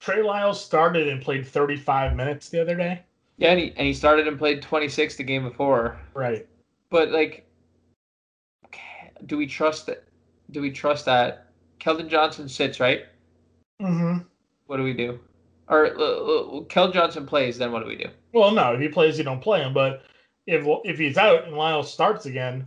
Trey 0.00 0.22
Lyles 0.22 0.62
started 0.62 1.06
and 1.06 1.22
played 1.22 1.46
35 1.46 2.16
minutes 2.16 2.48
the 2.48 2.60
other 2.60 2.74
day. 2.74 3.02
Yeah, 3.36 3.50
and 3.50 3.60
he, 3.60 3.72
and 3.76 3.86
he 3.86 3.94
started 3.94 4.26
and 4.26 4.38
played 4.38 4.62
twenty 4.62 4.88
six 4.88 5.16
the 5.16 5.22
game 5.22 5.42
before. 5.44 6.00
Right. 6.14 6.46
But 6.90 7.10
like, 7.10 7.46
do 9.26 9.36
we 9.36 9.46
trust 9.46 9.86
that? 9.86 10.04
Do 10.50 10.60
we 10.60 10.70
trust 10.70 11.06
that 11.06 11.48
Keldon 11.80 12.08
Johnson 12.08 12.48
sits 12.48 12.78
right? 12.78 13.06
Mm-hmm. 13.80 14.18
What 14.66 14.76
do 14.76 14.82
we 14.82 14.92
do? 14.92 15.18
Or 15.68 15.86
uh, 15.86 16.00
uh, 16.00 16.60
Kel 16.64 16.90
Johnson 16.90 17.26
plays, 17.26 17.56
then 17.58 17.72
what 17.72 17.82
do 17.82 17.88
we 17.88 17.96
do? 17.96 18.08
Well, 18.32 18.50
no, 18.50 18.74
if 18.74 18.80
he 18.80 18.88
plays, 18.88 19.16
you 19.18 19.24
don't 19.24 19.40
play 19.40 19.60
him. 19.62 19.72
But 19.72 20.02
if 20.46 20.64
if 20.84 20.98
he's 20.98 21.16
out 21.16 21.46
and 21.46 21.56
Lyle 21.56 21.82
starts 21.82 22.26
again 22.26 22.66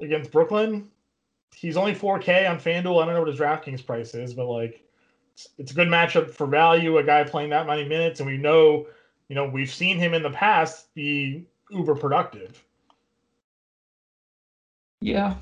against 0.00 0.30
Brooklyn, 0.30 0.88
he's 1.54 1.76
only 1.76 1.94
4K 1.94 2.48
on 2.50 2.58
FanDuel. 2.58 3.02
I 3.02 3.06
don't 3.06 3.14
know 3.14 3.20
what 3.20 3.28
his 3.28 3.40
DraftKings 3.40 3.84
price 3.84 4.14
is, 4.14 4.34
but 4.34 4.46
like, 4.46 4.84
it's, 5.34 5.48
it's 5.58 5.72
a 5.72 5.74
good 5.74 5.88
matchup 5.88 6.30
for 6.30 6.46
value. 6.46 6.98
A 6.98 7.02
guy 7.02 7.24
playing 7.24 7.50
that 7.50 7.66
many 7.66 7.88
minutes, 7.88 8.20
and 8.20 8.28
we 8.28 8.36
know, 8.36 8.86
you 9.28 9.34
know, 9.34 9.46
we've 9.48 9.72
seen 9.72 9.98
him 9.98 10.12
in 10.14 10.22
the 10.22 10.30
past 10.30 10.94
be 10.94 11.46
uber 11.70 11.94
productive. 11.94 12.62
Yeah. 15.00 15.34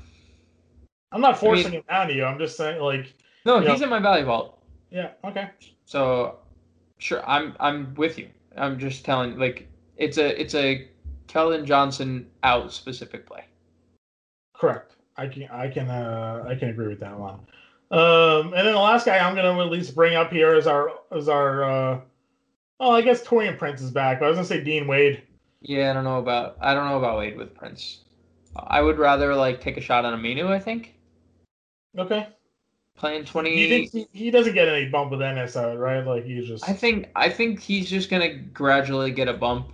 I'm 1.11 1.21
not 1.21 1.37
forcing 1.37 1.71
mean- 1.71 1.81
him 1.81 1.83
down 1.89 2.07
to 2.07 2.13
you. 2.13 2.23
I'm 2.25 2.39
just 2.39 2.55
saying, 2.57 2.81
like, 2.81 3.13
No, 3.45 3.59
he's 3.59 3.81
in 3.81 3.89
my 3.89 3.99
value 3.99 4.25
vault. 4.25 4.63
yeah, 4.89 5.11
okay, 5.25 5.49
So 5.85 6.39
sure, 7.01 7.27
I'm 7.27 7.55
I'm 7.59 7.93
with 7.95 8.17
you. 8.17 8.29
I'm 8.55 8.79
just 8.79 9.03
telling 9.03 9.37
like 9.37 9.67
it's 9.97 10.17
a 10.17 10.39
it's 10.39 10.55
a 10.55 10.87
Keldon 11.27 11.65
Johnson 11.65 12.27
out 12.43 12.71
specific 12.71 13.25
play. 13.25 13.45
correct. 14.53 14.95
I 15.17 15.27
can 15.27 15.43
I 15.51 15.67
can 15.69 15.89
uh, 15.89 16.45
I 16.47 16.55
can 16.55 16.69
agree 16.69 16.87
with 16.87 16.99
that 17.01 17.17
one. 17.17 17.39
Um, 17.91 18.53
and 18.53 18.65
then 18.65 18.73
the 18.73 18.79
last 18.79 19.05
guy 19.05 19.17
I'm 19.19 19.35
going 19.35 19.53
to 19.55 19.61
at 19.61 19.69
least 19.69 19.95
bring 19.95 20.15
up 20.15 20.31
here 20.31 20.55
is 20.55 20.65
our 20.67 20.91
is 21.11 21.27
our 21.27 21.63
uh, 21.63 22.01
Oh, 22.79 22.91
I 22.91 23.01
guess 23.01 23.21
Taurean 23.23 23.57
Prince 23.57 23.81
is 23.81 23.91
back. 23.91 24.19
but 24.19 24.25
I 24.25 24.29
was 24.29 24.37
gonna 24.37 24.47
say 24.47 24.63
Dean 24.63 24.87
Wade. 24.87 25.21
Yeah, 25.61 25.91
I 25.91 25.93
don't 25.93 26.03
know 26.03 26.17
about 26.19 26.57
I 26.61 26.73
don't 26.73 26.87
know 26.87 26.97
about 26.97 27.17
Wade 27.19 27.37
with 27.37 27.53
Prince. 27.53 27.99
I 28.55 28.81
would 28.81 28.97
rather 28.97 29.35
like 29.35 29.61
take 29.61 29.77
a 29.77 29.81
shot 29.81 30.03
on 30.05 30.19
Aminu. 30.19 30.47
I 30.47 30.59
think 30.59 30.95
Okay. 31.97 32.27
Playing 33.01 33.25
twenty. 33.25 33.87
He, 33.87 34.07
he 34.13 34.29
doesn't 34.31 34.53
get 34.53 34.69
any 34.69 34.87
bump 34.87 35.09
with 35.09 35.19
NSO, 35.21 35.77
right? 35.77 36.05
Like 36.05 36.23
he's 36.23 36.47
just 36.47 36.69
I 36.69 36.73
think 36.73 37.09
I 37.15 37.29
think 37.29 37.59
he's 37.59 37.89
just 37.89 38.09
gonna 38.11 38.35
gradually 38.35 39.11
get 39.11 39.27
a 39.27 39.33
bump 39.33 39.67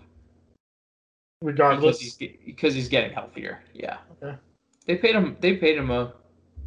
because 1.41 1.45
regardless. 1.53 1.99
he's 1.99 2.15
because 2.15 2.73
he's 2.73 2.87
getting 2.87 3.11
healthier. 3.11 3.61
Yeah. 3.73 3.97
Okay. 4.23 4.35
They 4.85 4.95
paid 4.95 5.13
him. 5.13 5.35
They 5.41 5.57
paid 5.57 5.77
him 5.77 5.91
a 5.91 6.13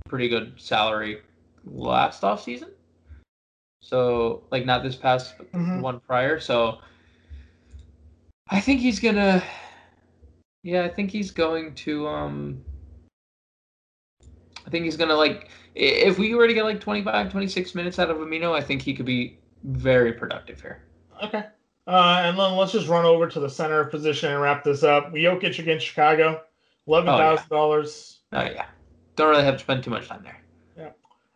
pretty 0.07 0.29
good 0.29 0.53
salary 0.59 1.23
last 1.65 2.23
off 2.23 2.43
season. 2.43 2.69
So 3.83 4.45
like 4.53 4.67
not 4.67 4.83
this 4.83 4.97
past, 4.97 5.39
but 5.39 5.51
the 5.51 5.59
Mhm. 5.59 5.81
one 5.81 6.01
prior. 6.01 6.39
So 6.39 6.79
I 8.51 8.61
think 8.61 8.81
he's 8.81 9.01
gonna. 9.01 9.43
Yeah, 10.63 10.85
I 10.85 10.89
think 10.91 11.11
he's 11.11 11.31
going 11.31 11.75
to. 11.87 12.07
Um. 12.07 12.63
I 14.67 14.69
think 14.69 14.85
he's 14.85 14.99
gonna 14.99 15.15
like. 15.17 15.49
If 15.75 16.19
we 16.19 16.35
were 16.35 16.47
to 16.47 16.55
get 16.55 16.65
like 16.65 16.81
25, 16.81 17.31
26 17.31 17.75
minutes 17.75 17.99
out 17.99 18.11
of 18.11 18.17
Aminu, 18.19 18.53
I 18.53 18.61
think 18.61 18.83
he 18.83 18.95
could 18.95 19.07
be 19.07 19.39
very 19.65 20.13
productive 20.13 20.61
here. 20.61 20.83
Okay. 21.23 21.45
Uh, 21.87 22.21
and 22.25 22.39
then 22.39 22.57
let's 22.57 22.73
just 22.73 22.89
run 22.89 23.05
over 23.05 23.27
to 23.29 23.41
the 23.41 23.49
center 23.49 23.85
position 23.85 24.33
and 24.33 24.41
wrap 24.41 24.63
this 24.65 24.83
up. 24.83 25.13
Jokic 25.13 25.59
against 25.59 25.87
Chicago, 25.87 26.43
eleven 26.87 27.09
thousand 27.09 27.49
dollars. 27.49 28.21
Oh 28.33 28.43
yeah, 28.43 28.67
don't 29.17 29.31
really 29.31 29.45
have 29.45 29.55
to 29.55 29.61
spend 29.61 29.83
too 29.83 29.91
much 29.91 30.07
time 30.07 30.23
there. 30.23 30.41
Yeah, 30.77 30.91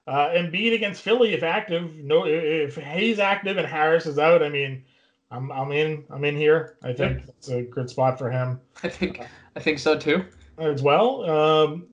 uh, 0.07 0.29
Embiid 0.29 0.75
against 0.75 1.03
Philly 1.03 1.33
if 1.33 1.43
active. 1.43 1.97
No, 1.97 2.27
if 2.27 2.77
Hayes 2.77 3.19
active 3.19 3.57
and 3.57 3.67
Harris 3.67 4.07
is 4.07 4.19
out, 4.19 4.43
I 4.45 4.49
mean, 4.49 4.85
I'm 5.31 5.51
I'm 5.51 5.73
in. 5.73 6.05
I'm 6.11 6.25
in 6.25 6.37
here. 6.37 6.77
I 6.85 6.93
think 6.93 7.23
it's 7.27 7.49
a 7.49 7.63
good 7.63 7.91
spot 7.91 8.19
for 8.19 8.31
him 8.31 8.61
I 8.85 8.89
think 8.89 9.21
I 9.57 9.61
think 9.61 9.79
so 9.81 9.99
too. 9.99 10.25
as 10.59 10.83
well. 10.83 11.29
Um, 11.29 11.87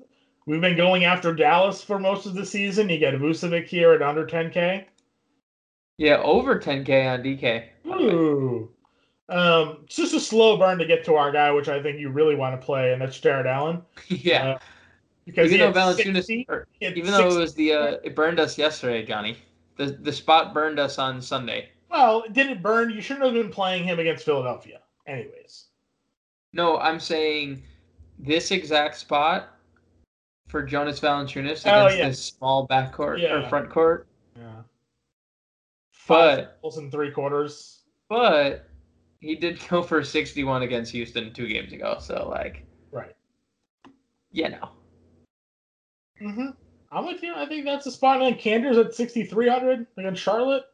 we've 0.45 0.61
been 0.61 0.77
going 0.77 1.05
after 1.05 1.33
Dallas 1.33 1.83
for 1.83 1.99
most 1.99 2.25
of 2.25 2.33
the 2.33 2.45
season. 2.45 2.89
You 2.89 2.97
get 2.97 3.13
Vucevic 3.15 3.67
here 3.67 3.93
at 3.93 4.01
under 4.01 4.25
10k. 4.25 4.85
Yeah, 5.97 6.17
over 6.23 6.59
10k 6.59 7.13
on 7.13 7.23
DK. 7.23 7.63
by 7.85 7.97
the 7.97 8.03
way. 8.05 8.13
Ooh. 8.13 8.69
Um, 9.29 9.77
it's 9.85 9.95
just 9.95 10.13
a 10.13 10.19
slow 10.19 10.57
burn 10.57 10.77
to 10.79 10.85
get 10.85 11.05
to 11.05 11.15
our 11.15 11.31
guy, 11.31 11.51
which 11.51 11.69
I 11.69 11.81
think 11.81 11.99
you 11.99 12.09
really 12.09 12.35
want 12.35 12.59
to 12.59 12.65
play, 12.65 12.91
and 12.91 13.01
that's 13.01 13.17
Jarrett 13.19 13.45
Allen. 13.45 13.81
yeah, 14.07 14.55
Uh, 14.55 14.59
because 15.25 15.53
even 15.53 15.71
though 15.71 15.79
Valanciunas, 15.79 16.15
60 16.15 16.45
or 16.49 16.67
he 16.79 16.85
had 16.85 16.97
even 16.97 17.11
though 17.11 17.29
it 17.29 17.37
was 17.37 17.53
the 17.53 17.71
uh, 17.73 17.97
it 18.03 18.15
burned 18.15 18.39
us 18.39 18.57
yesterday, 18.57 19.05
Johnny. 19.05 19.37
The 19.77 19.85
the 20.01 20.11
spot 20.11 20.53
burned 20.53 20.79
us 20.79 20.97
on 20.97 21.21
Sunday. 21.21 21.69
well, 21.89 22.23
it 22.23 22.33
didn't 22.33 22.61
burn. 22.61 22.89
You 22.89 22.99
shouldn't 23.01 23.25
have 23.25 23.33
been 23.35 23.51
playing 23.51 23.85
him 23.85 23.99
against 23.99 24.25
Philadelphia, 24.25 24.79
anyways. 25.07 25.67
No, 26.51 26.77
I'm 26.79 26.99
saying 26.99 27.63
this 28.19 28.51
exact 28.51 28.97
spot 28.97 29.49
for 30.51 30.61
Jonas 30.61 30.99
Valanciunas 30.99 31.65
Oh, 31.65 31.85
against 31.85 31.97
yeah. 31.97 32.07
this 32.09 32.23
small 32.25 32.67
backcourt 32.67 33.13
or 33.13 33.17
Yeah. 33.17 33.47
front 33.49 33.69
court. 33.69 34.07
Yeah. 34.37 34.63
But 36.07 36.61
Goals 36.61 36.77
in 36.77 36.91
three 36.91 37.09
quarters. 37.11 37.83
but 38.09 38.67
he 39.21 39.35
did 39.35 39.59
go 39.69 39.81
for 39.81 40.03
61 40.03 40.63
against 40.63 40.91
Houston 40.91 41.31
two 41.33 41.47
games 41.47 41.71
ago. 41.71 41.97
So 41.99 42.27
like, 42.29 42.65
Right. 42.91 43.15
you 44.31 44.49
know, 44.49 44.69
Mm-hmm. 46.21 46.49
I'm 46.91 47.05
with 47.07 47.23
you. 47.23 47.33
I 47.33 47.45
think 47.47 47.65
that's 47.65 47.85
a 47.87 47.91
spot. 47.91 48.21
And 48.21 48.37
Kanter's 48.37 48.77
at 48.77 48.93
6,300 48.93 49.87
against 49.97 50.21
Charlotte. 50.21 50.65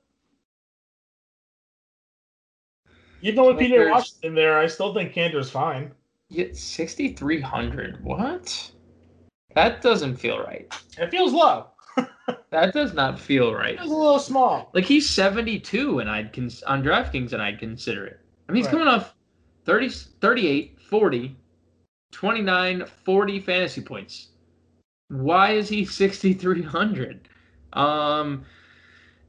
Even 3.22 3.46
with 3.46 3.58
Kanter's- 3.60 3.92
Washington 3.92 4.36
there, 4.36 4.58
I 4.58 4.68
still 4.68 4.94
think 4.94 5.14
Kanter's 5.14 5.50
fine. 5.50 5.92
yeah, 6.30 6.48
6,300. 6.52 8.04
What? 8.04 8.72
That 9.58 9.82
doesn't 9.82 10.18
feel 10.18 10.38
right. 10.40 10.72
It 11.00 11.10
feels 11.10 11.34
low. 11.34 11.68
That 12.52 12.74
does 12.74 12.94
not 12.94 13.20
feel 13.20 13.54
right. 13.54 13.74
It 13.74 13.80
feels 13.80 13.92
a 13.92 13.96
little 13.96 14.20
small. 14.20 14.70
Like 14.74 14.86
he's 14.86 15.10
72 15.10 16.00
and 16.00 16.10
I'd 16.10 16.32
cons- 16.32 16.62
on 16.64 16.84
DraftKings 16.84 17.34
and 17.34 17.42
I'd 17.42 17.58
consider 17.60 18.06
it. 18.06 18.20
I 18.48 18.52
mean, 18.52 18.58
he's 18.64 18.66
Right. 18.72 18.80
coming 18.80 18.88
off 18.88 19.16
30 19.66 19.90
38, 19.90 20.80
40, 20.80 21.36
29, 22.12 22.86
40 22.86 23.40
fantasy 23.40 23.82
points. 23.82 24.28
Why 25.10 25.52
is 25.54 25.68
he 25.70 25.84
6300? 26.02 27.28
Um 27.74 28.46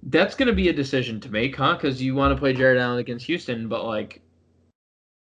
that's 0.04 0.34
going 0.36 0.48
to 0.48 0.54
be 0.54 0.68
a 0.68 0.72
decision 0.72 1.18
to 1.20 1.30
make, 1.30 1.56
huh? 1.56 1.76
Cuz 1.78 2.00
you 2.02 2.14
want 2.14 2.32
to 2.34 2.38
play 2.38 2.52
Jarrett 2.52 2.78
Allen 2.80 2.98
against 2.98 3.26
Houston, 3.26 3.66
but 3.68 3.84
like 3.86 4.20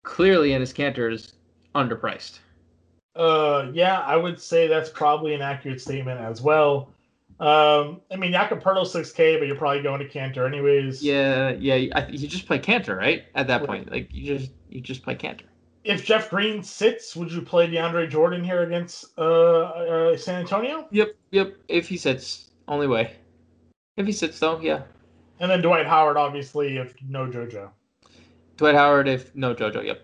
clearly 0.04 0.50
Enes 0.50 0.74
Kanter 0.74 1.12
is 1.14 1.34
underpriced. 1.76 2.40
Uh, 3.18 3.72
yeah, 3.74 4.02
I 4.02 4.16
would 4.16 4.40
say 4.40 4.68
that's 4.68 4.90
probably 4.90 5.34
an 5.34 5.42
accurate 5.42 5.82
statement 5.82 6.22
as 6.22 6.42
well. 6.42 6.94
Um, 7.40 8.02
I 8.12 8.16
mean, 8.16 8.32
Jakob 8.32 8.64
Poeltl 8.64 8.86
6K, 8.86 9.40
but 9.40 9.48
you're 9.48 9.58
probably 9.58 9.82
going 9.82 10.00
to 10.00 10.08
Kanter 10.08 10.48
anyways. 10.48 11.04
Yeah, 11.04 11.52
yeah, 11.52 11.94
I, 11.96 12.08
you 12.08 12.28
just 12.28 12.48
play 12.48 12.60
Kanter, 12.60 12.98
right? 12.98 13.26
At 13.36 13.48
that 13.48 13.64
point, 13.64 13.92
like 13.92 14.10
you 14.12 14.38
just 14.38 14.52
you 14.70 14.82
just 14.82 15.04
play 15.04 15.16
Kanter. 15.16 15.44
If 15.84 16.04
Jeff 16.04 16.30
Green 16.30 16.64
sits, 16.64 17.16
would 17.16 17.32
you 17.32 17.42
play 17.42 17.68
DeAndre 17.68 18.10
Jordan 18.10 18.44
here 18.44 18.64
against 18.64 19.06
uh, 19.18 19.22
uh 19.22 20.18
San 20.18 20.42
Antonio? 20.42 20.88
Yep, 20.92 21.16
yep. 21.32 21.56
If 21.68 21.88
he 21.88 21.98
sits, 21.98 22.50
only 22.68 22.88
way. 22.88 23.16
If 23.98 24.06
he 24.06 24.12
sits 24.12 24.40
though, 24.40 24.60
yeah. 24.60 24.84
And 25.40 25.50
then 25.52 25.62
Dwight 25.62 25.86
Howard, 25.86 26.18
obviously, 26.18 26.78
if 26.78 26.96
no 27.08 27.28
JoJo. 27.28 27.70
Dwight 28.58 28.76
Howard, 28.76 29.08
if 29.08 29.36
no 29.36 29.54
JoJo, 29.54 29.86
yep. 29.86 30.04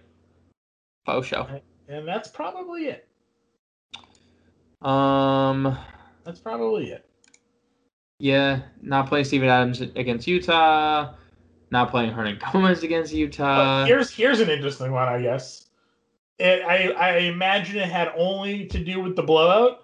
Faux 1.06 1.28
show. 1.28 1.48
And 1.94 2.08
that's 2.08 2.28
probably 2.28 2.86
it. 2.88 3.08
Um, 4.82 5.78
That's 6.26 6.40
probably 6.40 6.92
it. 6.92 7.06
yeah, 8.20 8.62
not 8.82 9.08
playing 9.08 9.26
Steven 9.26 9.48
Adams 9.48 9.82
against 9.82 10.28
Utah. 10.28 11.14
Not 11.72 11.90
playing 11.90 12.12
Hernan 12.12 12.40
Gomez 12.52 12.84
against 12.84 13.12
But 13.12 13.18
Utah. 13.18 13.86
here's 13.86 14.12
here's 14.12 14.40
an 14.40 14.50
interesting 14.50 14.92
one, 14.92 15.08
I 15.08 15.22
guess. 15.22 15.68
It, 16.40 16.64
I 16.66 16.90
I 16.92 17.18
imagine 17.20 17.78
it 17.78 17.90
had 17.90 18.12
only 18.18 18.66
to 18.68 18.84
do 18.84 19.00
with 19.00 19.16
the 19.16 19.24
blowout. 19.24 19.80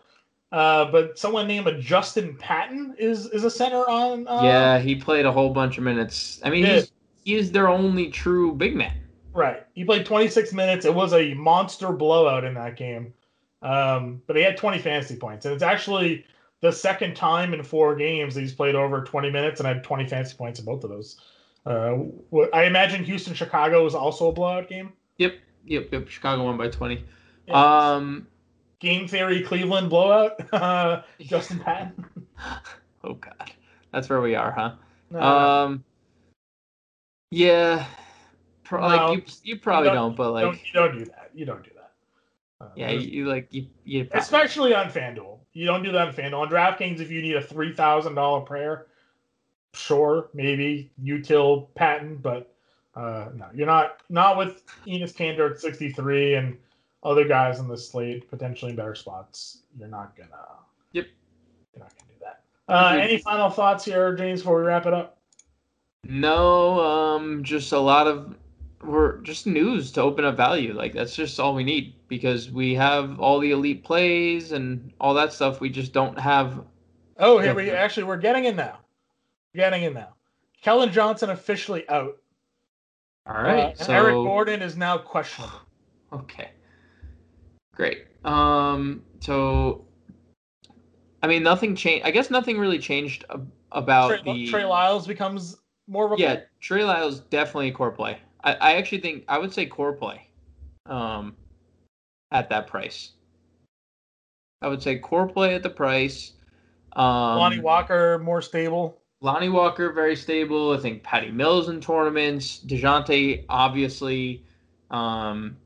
Uh, 0.51 0.91
but 0.91 1.17
someone 1.17 1.47
named 1.47 1.67
a 1.67 1.79
Justin 1.79 2.35
Patton 2.37 2.95
is 2.97 3.27
is 3.27 3.43
a 3.43 3.51
center 3.51 3.87
on. 3.89 4.27
Uh, 4.27 4.41
yeah, 4.43 4.79
he 4.79 4.95
played 4.95 5.25
a 5.25 5.31
whole 5.31 5.51
bunch 5.51 5.77
of 5.77 5.83
minutes. 5.83 6.41
I 6.43 6.49
mean, 6.49 6.65
he's 6.65 6.91
he 7.23 7.35
is 7.35 7.51
their 7.51 7.69
only 7.69 8.09
true 8.09 8.53
big 8.53 8.75
man. 8.75 8.97
Right. 9.33 9.65
He 9.73 9.83
played 9.83 10.05
26 10.05 10.53
minutes. 10.53 10.85
It 10.85 10.93
was 10.93 11.13
a 11.13 11.33
monster 11.35 11.91
blowout 11.91 12.43
in 12.43 12.53
that 12.55 12.75
game. 12.75 13.13
Um, 13.61 14.21
but 14.27 14.35
he 14.35 14.41
had 14.41 14.57
20 14.57 14.79
fantasy 14.79 15.15
points. 15.15 15.45
And 15.45 15.53
it's 15.53 15.63
actually 15.63 16.25
the 16.61 16.71
second 16.71 17.15
time 17.15 17.53
in 17.53 17.63
four 17.63 17.95
games 17.95 18.35
that 18.35 18.41
he's 18.41 18.53
played 18.53 18.75
over 18.75 19.03
20 19.03 19.29
minutes 19.31 19.59
and 19.59 19.67
had 19.67 19.83
20 19.83 20.07
fantasy 20.07 20.35
points 20.35 20.59
in 20.59 20.65
both 20.65 20.83
of 20.83 20.89
those. 20.89 21.19
Uh, 21.65 21.97
I 22.53 22.63
imagine 22.63 23.03
Houston 23.03 23.33
Chicago 23.33 23.83
was 23.83 23.93
also 23.93 24.29
a 24.29 24.31
blowout 24.31 24.69
game. 24.69 24.93
Yep, 25.17 25.35
yep, 25.65 25.87
yep. 25.91 26.07
Chicago 26.07 26.45
won 26.45 26.57
by 26.57 26.69
twenty. 26.69 27.03
Yeah. 27.47 27.93
Um, 27.93 28.27
game 28.79 29.07
theory 29.09 29.43
Cleveland 29.43 29.89
blowout. 29.89 30.41
Uh, 30.53 31.01
Justin 31.19 31.59
Patton. 31.65 32.05
oh 33.03 33.13
god, 33.15 33.51
that's 33.91 34.09
where 34.09 34.21
we 34.21 34.35
are, 34.35 34.51
huh? 34.51 34.71
No, 35.11 35.19
Um, 35.21 35.83
yeah, 37.29 37.85
pro- 38.69 38.81
No, 38.81 38.87
like 38.87 39.17
you, 39.17 39.53
you 39.55 39.59
probably 39.59 39.89
you 39.89 39.95
don't, 39.95 40.15
but 40.15 40.31
like, 40.31 40.43
don't, 40.43 40.57
you 40.65 40.73
don't 40.73 40.97
do 40.99 41.05
that. 41.05 41.31
You 41.33 41.45
don't 41.45 41.63
do 41.63 41.71
that. 41.75 41.91
Uh, 42.61 42.69
yeah, 42.75 42.91
you, 42.91 42.99
you 42.99 43.27
like 43.27 43.47
you, 43.51 43.67
you 43.83 44.05
probably- 44.05 44.19
especially 44.21 44.73
on 44.75 44.89
FanDuel. 44.89 45.39
You 45.53 45.65
don't 45.65 45.83
do 45.83 45.91
that 45.91 46.07
on 46.09 46.13
FanDuel. 46.13 46.39
On 46.39 46.49
DraftKings, 46.49 46.99
if 46.99 47.09
you 47.09 47.21
need 47.21 47.35
a 47.35 47.41
three 47.41 47.73
thousand 47.73 48.15
dollar 48.15 48.41
prayer, 48.41 48.87
sure, 49.73 50.29
maybe 50.33 50.91
util 51.03 51.67
Patton, 51.75 52.17
but 52.17 52.53
uh, 52.95 53.29
no, 53.35 53.47
you're 53.53 53.67
not 53.67 54.01
not 54.09 54.37
with 54.37 54.63
Enes 54.85 55.13
Kanter 55.13 55.51
at 55.51 55.59
sixty 55.59 55.91
three 55.91 56.35
and 56.35 56.57
other 57.03 57.25
guys 57.25 57.59
on 57.59 57.67
the 57.67 57.77
slate 57.77 58.29
potentially 58.29 58.71
in 58.71 58.77
better 58.77 58.95
spots. 58.95 59.63
You're 59.77 59.87
not 59.87 60.15
gonna. 60.15 60.29
Yep. 60.93 61.07
You're 61.73 61.83
not 61.83 61.93
gonna 61.97 62.11
do 62.11 62.19
that. 62.21 62.43
Uh, 62.67 62.89
Agreed. 62.93 63.03
any 63.03 63.17
final 63.19 63.49
thoughts 63.49 63.85
here, 63.85 64.13
James, 64.15 64.41
before 64.41 64.57
we 64.59 64.63
wrap 64.67 64.85
it 64.85 64.93
up? 64.93 65.17
No, 66.05 66.79
um, 66.81 67.43
just 67.43 67.71
a 67.71 67.79
lot 67.79 68.07
of 68.07 68.35
we're 68.83 69.17
just 69.17 69.45
news 69.45 69.91
to 69.93 70.01
open 70.01 70.25
up 70.25 70.37
value. 70.37 70.73
Like 70.73 70.93
that's 70.93 71.15
just 71.15 71.39
all 71.39 71.53
we 71.53 71.63
need 71.63 71.95
because 72.07 72.49
we 72.51 72.73
have 72.75 73.19
all 73.19 73.39
the 73.39 73.51
elite 73.51 73.83
plays 73.83 74.51
and 74.51 74.91
all 74.99 75.13
that 75.15 75.33
stuff. 75.33 75.59
We 75.59 75.69
just 75.69 75.93
don't 75.93 76.17
have. 76.17 76.63
Oh, 77.17 77.39
here 77.39 77.53
we 77.53 77.69
actually 77.71 78.05
we're 78.05 78.17
getting 78.17 78.45
in 78.45 78.55
now. 78.55 78.79
Getting 79.53 79.83
in 79.83 79.93
now. 79.93 80.15
Keldon 80.63 80.91
Johnson 80.91 81.29
officially 81.29 81.87
out. 81.89 82.17
All 83.27 83.43
right, 83.43 83.79
Uh, 83.79 83.83
so 83.83 83.93
Eric 83.93 84.13
Gordon 84.15 84.61
is 84.61 84.75
now 84.75 84.97
questionable. 84.97 85.59
okay, 86.13 86.49
great. 87.75 88.05
Um, 88.25 89.03
so 89.19 89.85
I 91.21 91.27
mean, 91.27 91.43
nothing 91.43 91.75
changed. 91.75 92.05
I 92.05 92.11
guess 92.11 92.31
nothing 92.31 92.57
really 92.57 92.79
changed 92.79 93.25
ab- 93.29 93.51
about 93.71 94.23
Trey, 94.23 94.33
the 94.33 94.47
Trey 94.47 94.65
Lyles 94.65 95.05
becomes 95.05 95.57
more 95.87 96.05
of 96.05 96.13
a 96.13 96.21
Yeah, 96.21 96.41
Trey 96.59 96.83
Lyles 96.83 97.19
definitely 97.19 97.69
a 97.69 97.71
core 97.71 97.91
play. 97.91 98.17
I, 98.43 98.53
I 98.53 98.75
actually 98.75 99.01
think 99.01 99.25
I 99.27 99.37
would 99.37 99.53
say 99.53 99.65
core 99.65 99.93
play. 99.93 100.27
Um, 100.85 101.35
at 102.31 102.49
that 102.49 102.67
price. 102.67 103.11
I 104.61 104.67
would 104.67 104.81
say 104.81 104.97
core 104.97 105.27
play 105.27 105.55
at 105.55 105.63
the 105.63 105.69
price. 105.69 106.33
Um, 106.93 107.37
Lonnie 107.37 107.59
Walker 107.59 108.19
more 108.19 108.41
stable. 108.41 109.01
Lonnie 109.21 109.49
Walker 109.49 109.91
very 109.91 110.15
stable. 110.15 110.73
I 110.73 110.77
think 110.77 111.03
Patty 111.03 111.31
Mills 111.31 111.69
in 111.69 111.81
tournaments. 111.81 112.61
Dejounte 112.65 113.45
obviously. 113.49 114.43
Um, 114.91 115.57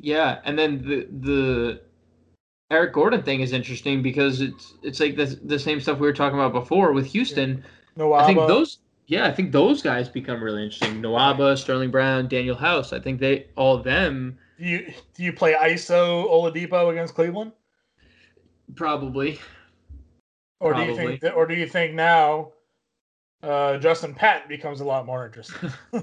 yeah, 0.00 0.40
and 0.44 0.58
then 0.58 0.82
the 0.82 1.08
the 1.20 1.80
Eric 2.70 2.92
Gordon 2.92 3.22
thing 3.22 3.40
is 3.40 3.52
interesting 3.52 4.02
because 4.02 4.40
it's 4.40 4.74
it's 4.82 5.00
like 5.00 5.16
the 5.16 5.38
the 5.44 5.58
same 5.58 5.80
stuff 5.80 5.98
we 5.98 6.06
were 6.06 6.12
talking 6.12 6.38
about 6.38 6.52
before 6.52 6.92
with 6.92 7.06
Houston. 7.06 7.64
No, 7.96 8.12
I 8.12 8.26
think 8.26 8.38
those 8.38 8.78
yeah, 9.06 9.26
I 9.26 9.32
think 9.32 9.52
those 9.52 9.82
guys 9.82 10.08
become 10.08 10.42
really 10.42 10.64
interesting. 10.64 11.02
Nwaba, 11.02 11.56
Sterling 11.58 11.90
Brown, 11.90 12.28
Danuel 12.28 12.58
House. 12.58 12.92
I 12.92 13.00
think 13.00 13.20
they 13.20 13.46
all 13.56 13.76
of 13.76 13.84
them 13.84 14.38
Do 14.58 14.64
you 14.64 14.92
do 15.14 15.22
you 15.22 15.32
play 15.32 15.54
ISO 15.54 16.28
Oladipo 16.28 16.90
against 16.90 17.14
Cleveland, 17.14 17.52
probably. 18.74 19.40
or 20.60 20.74
do 20.74 20.82
you 20.82 20.96
think 20.96 21.20
that, 21.20 21.34
or 21.34 21.46
do 21.46 21.54
you 21.54 21.66
think 21.66 21.94
now 21.94 22.52
uh, 23.42 23.76
Justin 23.78 24.14
Patton 24.14 24.48
becomes 24.48 24.80
a 24.80 24.84
lot 24.84 25.06
more 25.06 25.26
interesting? 25.26 25.70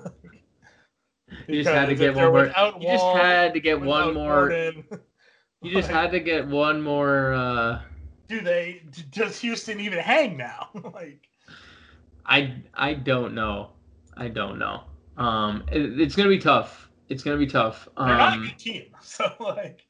You 1.47 1.63
just 1.63 1.73
had 1.73 1.87
to 1.87 1.95
get 1.95 2.15
one 2.15 2.31
more. 2.31 2.45
You 2.79 2.87
just 2.87 3.05
had 3.05 3.53
to 3.53 3.59
get 3.59 3.81
one 3.81 4.13
more. 4.13 4.51
You 4.51 5.71
just 5.71 5.89
had 5.89 6.11
to 6.11 6.19
get 6.19 6.47
one 6.47 6.81
more. 6.81 7.33
uh 7.33 7.81
Do 8.27 8.41
they? 8.41 8.83
Does 9.11 9.39
Houston 9.39 9.79
even 9.79 9.99
hang 9.99 10.37
now? 10.37 10.69
like, 10.93 11.27
I 12.31 12.63
I 12.73 12.93
don't 12.95 13.35
know. 13.35 13.71
I 14.17 14.27
don't 14.29 14.57
know. 14.59 14.83
Um, 15.17 15.63
it- 15.71 15.99
it's 16.01 16.15
gonna 16.15 16.29
be 16.29 16.39
tough. 16.39 16.89
It's 17.09 17.23
gonna 17.23 17.37
be 17.37 17.47
tough. 17.47 17.87
they're 18.03 18.17
not 18.17 18.33
a 18.33 18.37
Um, 18.37 18.43
good 18.47 18.59
team, 18.59 18.91
so 19.01 19.31
like, 19.39 19.87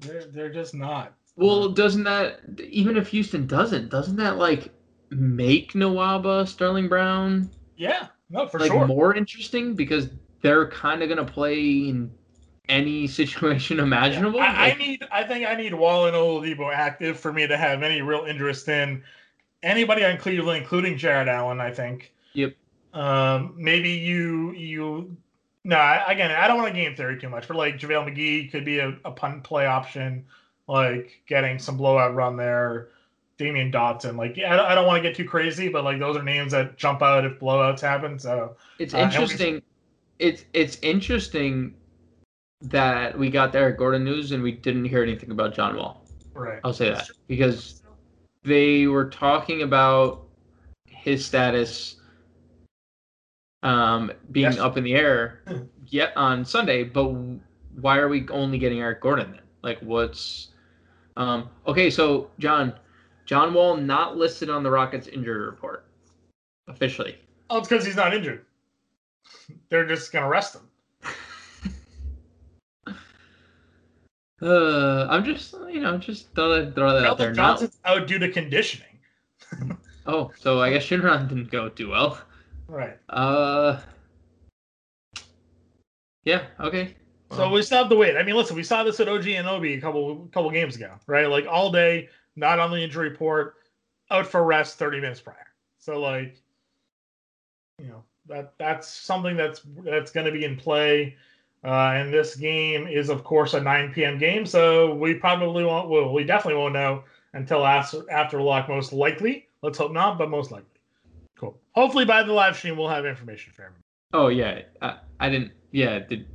they're 0.00 0.26
they're 0.26 0.52
just 0.52 0.74
not. 0.74 1.14
well, 1.36 1.68
doesn't 1.70 2.04
that 2.04 2.40
even 2.60 2.96
if 2.96 3.08
Houston 3.08 3.46
doesn't, 3.46 3.90
doesn't 3.90 4.16
that 4.16 4.36
like 4.38 4.72
make 5.10 5.72
Nwaba, 5.72 6.46
Sterling 6.46 6.88
Brown 6.88 7.50
Yeah, 7.76 8.08
no, 8.30 8.46
for 8.46 8.58
like 8.58 8.68
sure. 8.68 8.86
more 8.86 9.14
interesting 9.14 9.74
because 9.74 10.08
they're 10.42 10.68
kind 10.68 11.02
of 11.02 11.08
gonna 11.08 11.24
play 11.24 11.88
in 11.88 12.10
any 12.68 13.06
situation 13.08 13.80
imaginable? 13.80 14.40
I, 14.40 14.70
I 14.70 14.74
Like, 14.74 14.78
need. 14.78 15.04
I 15.10 15.24
think 15.24 15.46
I 15.46 15.54
need 15.54 15.74
Wall 15.74 16.06
and 16.06 16.16
Oladipo 16.16 16.72
active 16.72 17.18
for 17.18 17.32
me 17.32 17.46
to 17.46 17.56
have 17.56 17.82
any 17.82 18.02
real 18.02 18.24
interest 18.24 18.68
in 18.68 19.04
anybody 19.62 20.04
on 20.04 20.18
Cleveland, 20.18 20.62
including 20.62 20.96
Jarrett 20.96 21.28
Allen. 21.28 21.60
I 21.60 21.72
think. 21.72 22.12
Yep. 22.34 22.54
Um, 22.94 23.54
maybe 23.56 23.90
you 23.90 24.52
you. 24.52 25.16
No, 25.64 25.76
again, 26.06 26.32
I 26.32 26.48
don't 26.48 26.56
want 26.56 26.74
to 26.74 26.74
game 26.74 26.96
theory 26.96 27.20
too 27.20 27.28
much, 27.28 27.46
but 27.46 27.56
like 27.56 27.78
JaVale 27.78 28.12
McGee 28.12 28.50
could 28.50 28.64
be 28.64 28.80
a, 28.80 28.96
a 29.04 29.12
punt 29.12 29.44
play 29.44 29.64
option, 29.66 30.24
like 30.66 31.22
getting 31.28 31.58
some 31.58 31.76
blowout 31.76 32.14
run 32.14 32.36
there. 32.36 32.88
Damyean 33.38 33.72
Dotson, 33.72 34.16
like 34.16 34.36
yeah, 34.36 34.52
I 34.52 34.56
don't, 34.56 34.66
I 34.66 34.74
don't 34.74 34.86
want 34.86 35.02
to 35.02 35.08
get 35.08 35.16
too 35.16 35.24
crazy, 35.24 35.68
but 35.68 35.84
like 35.84 35.98
those 35.98 36.16
are 36.16 36.22
names 36.22 36.52
that 36.52 36.76
jump 36.76 37.02
out 37.02 37.24
if 37.24 37.38
blowouts 37.40 37.80
happen. 37.80 38.18
So 38.18 38.56
It's 38.78 38.94
Uh, 38.94 38.98
interesting. 38.98 39.62
It's 40.18 40.44
it's 40.52 40.78
interesting 40.82 41.74
that 42.60 43.18
we 43.18 43.30
got 43.30 43.52
the 43.52 43.58
Eric 43.58 43.78
Gordon 43.78 44.04
news 44.04 44.32
and 44.32 44.42
we 44.42 44.52
didn't 44.52 44.84
hear 44.84 45.02
anything 45.02 45.30
about 45.30 45.54
John 45.54 45.76
Wall. 45.76 46.04
right, 46.34 46.60
I'll 46.62 46.72
say 46.72 46.90
that 46.90 47.08
because 47.26 47.81
they 48.44 48.86
were 48.86 49.08
talking 49.08 49.62
about 49.62 50.22
his 50.86 51.24
status 51.24 51.96
um, 53.62 54.12
being 54.30 54.44
Yes. 54.46 54.58
up 54.58 54.76
in 54.76 54.84
the 54.84 54.94
air 54.94 55.40
yet 55.86 56.16
on 56.16 56.44
Sunday, 56.44 56.82
but 56.84 57.04
why 57.80 57.98
are 57.98 58.08
we 58.08 58.26
only 58.28 58.58
getting 58.58 58.80
Eric 58.80 59.00
Gordon 59.00 59.30
then? 59.32 59.40
Like, 59.62 59.78
what's 59.80 60.48
um, 61.16 61.48
okay? 61.66 61.88
So 61.90 62.30
John, 62.38 62.74
John 63.26 63.54
Wall 63.54 63.76
not 63.76 64.16
listed 64.16 64.50
on 64.50 64.62
the 64.62 64.70
Rockets 64.70 65.06
injury 65.06 65.44
report 65.46 65.86
officially. 66.68 67.18
oh, 67.50 67.58
it's 67.58 67.68
because 67.68 67.84
he's 67.84 67.96
not 67.96 68.14
injured. 68.14 68.44
They're 69.68 69.86
just 69.86 70.12
gonna 70.12 70.28
rest 70.28 70.54
him. 70.56 70.62
Uh, 74.42 75.06
I'm 75.08 75.24
just 75.24 75.54
you 75.70 75.80
know 75.80 75.96
just 75.98 76.34
throw 76.34 76.48
that 76.48 76.74
throw 76.74 76.92
that 76.94 77.06
out 77.06 77.18
there. 77.18 77.32
Keldon 77.32 77.36
Not, 77.36 77.70
out 77.84 78.06
due 78.08 78.18
to 78.18 78.28
conditioning. 78.28 78.98
oh, 80.06 80.32
so 80.38 80.60
I 80.60 80.72
guess 80.72 80.84
Shinran 80.84 81.28
didn't 81.28 81.50
go 81.50 81.68
too 81.68 81.90
well. 81.90 82.18
Right. 82.66 82.98
Uh, 83.08 83.80
yeah, 86.24 86.42
okay. 86.58 86.96
So 87.30 87.48
we 87.50 87.62
still 87.62 87.78
have 87.78 87.88
to 87.88 87.96
wait. 87.96 88.16
I 88.16 88.22
mean, 88.22 88.34
listen, 88.34 88.56
we 88.56 88.62
saw 88.62 88.84
this 88.84 89.00
at 89.00 89.08
OG 89.08 89.22
Anunoby 89.22 89.78
a 89.78 89.80
couple 89.80 90.28
couple 90.32 90.50
games 90.50 90.76
ago, 90.76 90.92
right? 91.06 91.26
Like 91.28 91.46
all 91.48 91.70
day, 91.70 92.08
not 92.36 92.58
on 92.58 92.70
the 92.70 92.82
injury 92.82 93.08
report, 93.08 93.54
out 94.10 94.26
for 94.26 94.44
rest 94.44 94.78
30 94.78 95.00
minutes 95.00 95.20
prior. 95.20 95.36
So 95.78 96.00
like, 96.00 96.36
you 97.78 97.88
know, 97.88 98.04
that 98.26 98.52
that's 98.58 98.88
something 98.88 99.36
that's 99.36 99.62
that's 99.78 100.10
going 100.10 100.26
to 100.26 100.32
be 100.32 100.44
in 100.44 100.56
play. 100.56 101.16
Uh, 101.64 101.92
and 101.94 102.12
this 102.12 102.34
game 102.34 102.88
is, 102.88 103.08
of 103.08 103.22
course, 103.22 103.54
a 103.54 103.60
9 103.60 103.92
p.m. 103.92 104.18
game, 104.18 104.44
so 104.44 104.94
we 104.94 105.14
probably 105.14 105.64
won't. 105.64 105.88
Well, 105.88 106.12
we 106.12 106.24
definitely 106.24 106.58
won't 106.58 106.74
know 106.74 107.04
until 107.34 107.64
after 107.64 108.02
after 108.10 108.42
lock, 108.42 108.68
most 108.68 108.92
likely. 108.92 109.46
Let's 109.62 109.78
hope 109.78 109.92
not, 109.92 110.18
but 110.18 110.28
most 110.28 110.50
likely. 110.50 110.66
Cool. 111.38 111.56
Hopefully, 111.72 112.04
by 112.04 112.24
the 112.24 112.32
live 112.32 112.56
stream, 112.56 112.76
we'll 112.76 112.88
have 112.88 113.06
information 113.06 113.52
for 113.54 113.62
everyone. 113.62 113.82
Oh 114.12 114.28
yeah, 114.28 114.62
I, 114.80 114.98
I 115.20 115.30
didn't. 115.30 115.52
Yeah, 115.70 116.00
did, 116.00 116.26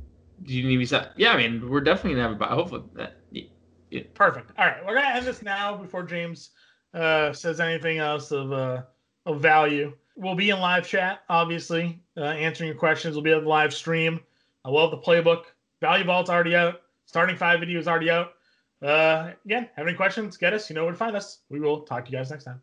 did 0.42 0.50
you 0.50 0.66
need 0.66 0.78
me 0.78 0.86
to? 0.86 1.12
Yeah, 1.16 1.32
I 1.32 1.36
mean, 1.36 1.68
we're 1.68 1.82
definitely 1.82 2.12
gonna 2.12 2.28
have 2.28 2.32
about. 2.32 2.50
Hopefully, 2.50 2.84
that. 2.94 3.16
yeah. 3.30 4.02
Perfect. 4.14 4.52
All 4.58 4.64
right, 4.64 4.84
we're 4.86 4.94
gonna 4.94 5.14
end 5.14 5.26
this 5.26 5.42
now 5.42 5.76
before 5.76 6.04
James 6.04 6.50
uh, 6.94 7.34
says 7.34 7.60
anything 7.60 7.98
else 7.98 8.32
of 8.32 8.52
uh, 8.52 8.82
of 9.26 9.40
value. 9.40 9.92
We'll 10.16 10.34
be 10.34 10.50
in 10.50 10.58
live 10.58 10.88
chat, 10.88 11.20
obviously, 11.28 12.00
uh, 12.16 12.24
answering 12.24 12.68
your 12.68 12.78
questions. 12.78 13.14
We'll 13.14 13.24
be 13.24 13.32
on 13.32 13.44
the 13.44 13.48
live 13.48 13.72
stream. 13.72 14.20
I 14.68 14.70
love 14.70 14.90
the 14.90 14.98
playbook. 14.98 15.44
Value 15.80 16.04
Vault's 16.04 16.28
already 16.28 16.54
out. 16.54 16.82
Starting 17.06 17.36
five 17.36 17.58
video 17.58 17.80
is 17.80 17.88
already 17.88 18.10
out. 18.10 18.32
Uh, 18.82 19.30
again, 19.46 19.70
have 19.76 19.86
any 19.86 19.96
questions? 19.96 20.36
Get 20.36 20.52
us. 20.52 20.68
You 20.68 20.76
know 20.76 20.82
where 20.84 20.92
to 20.92 20.98
find 20.98 21.16
us. 21.16 21.38
We 21.48 21.58
will 21.58 21.86
talk 21.86 22.04
to 22.04 22.10
you 22.10 22.18
guys 22.18 22.30
next 22.30 22.44
time. 22.44 22.60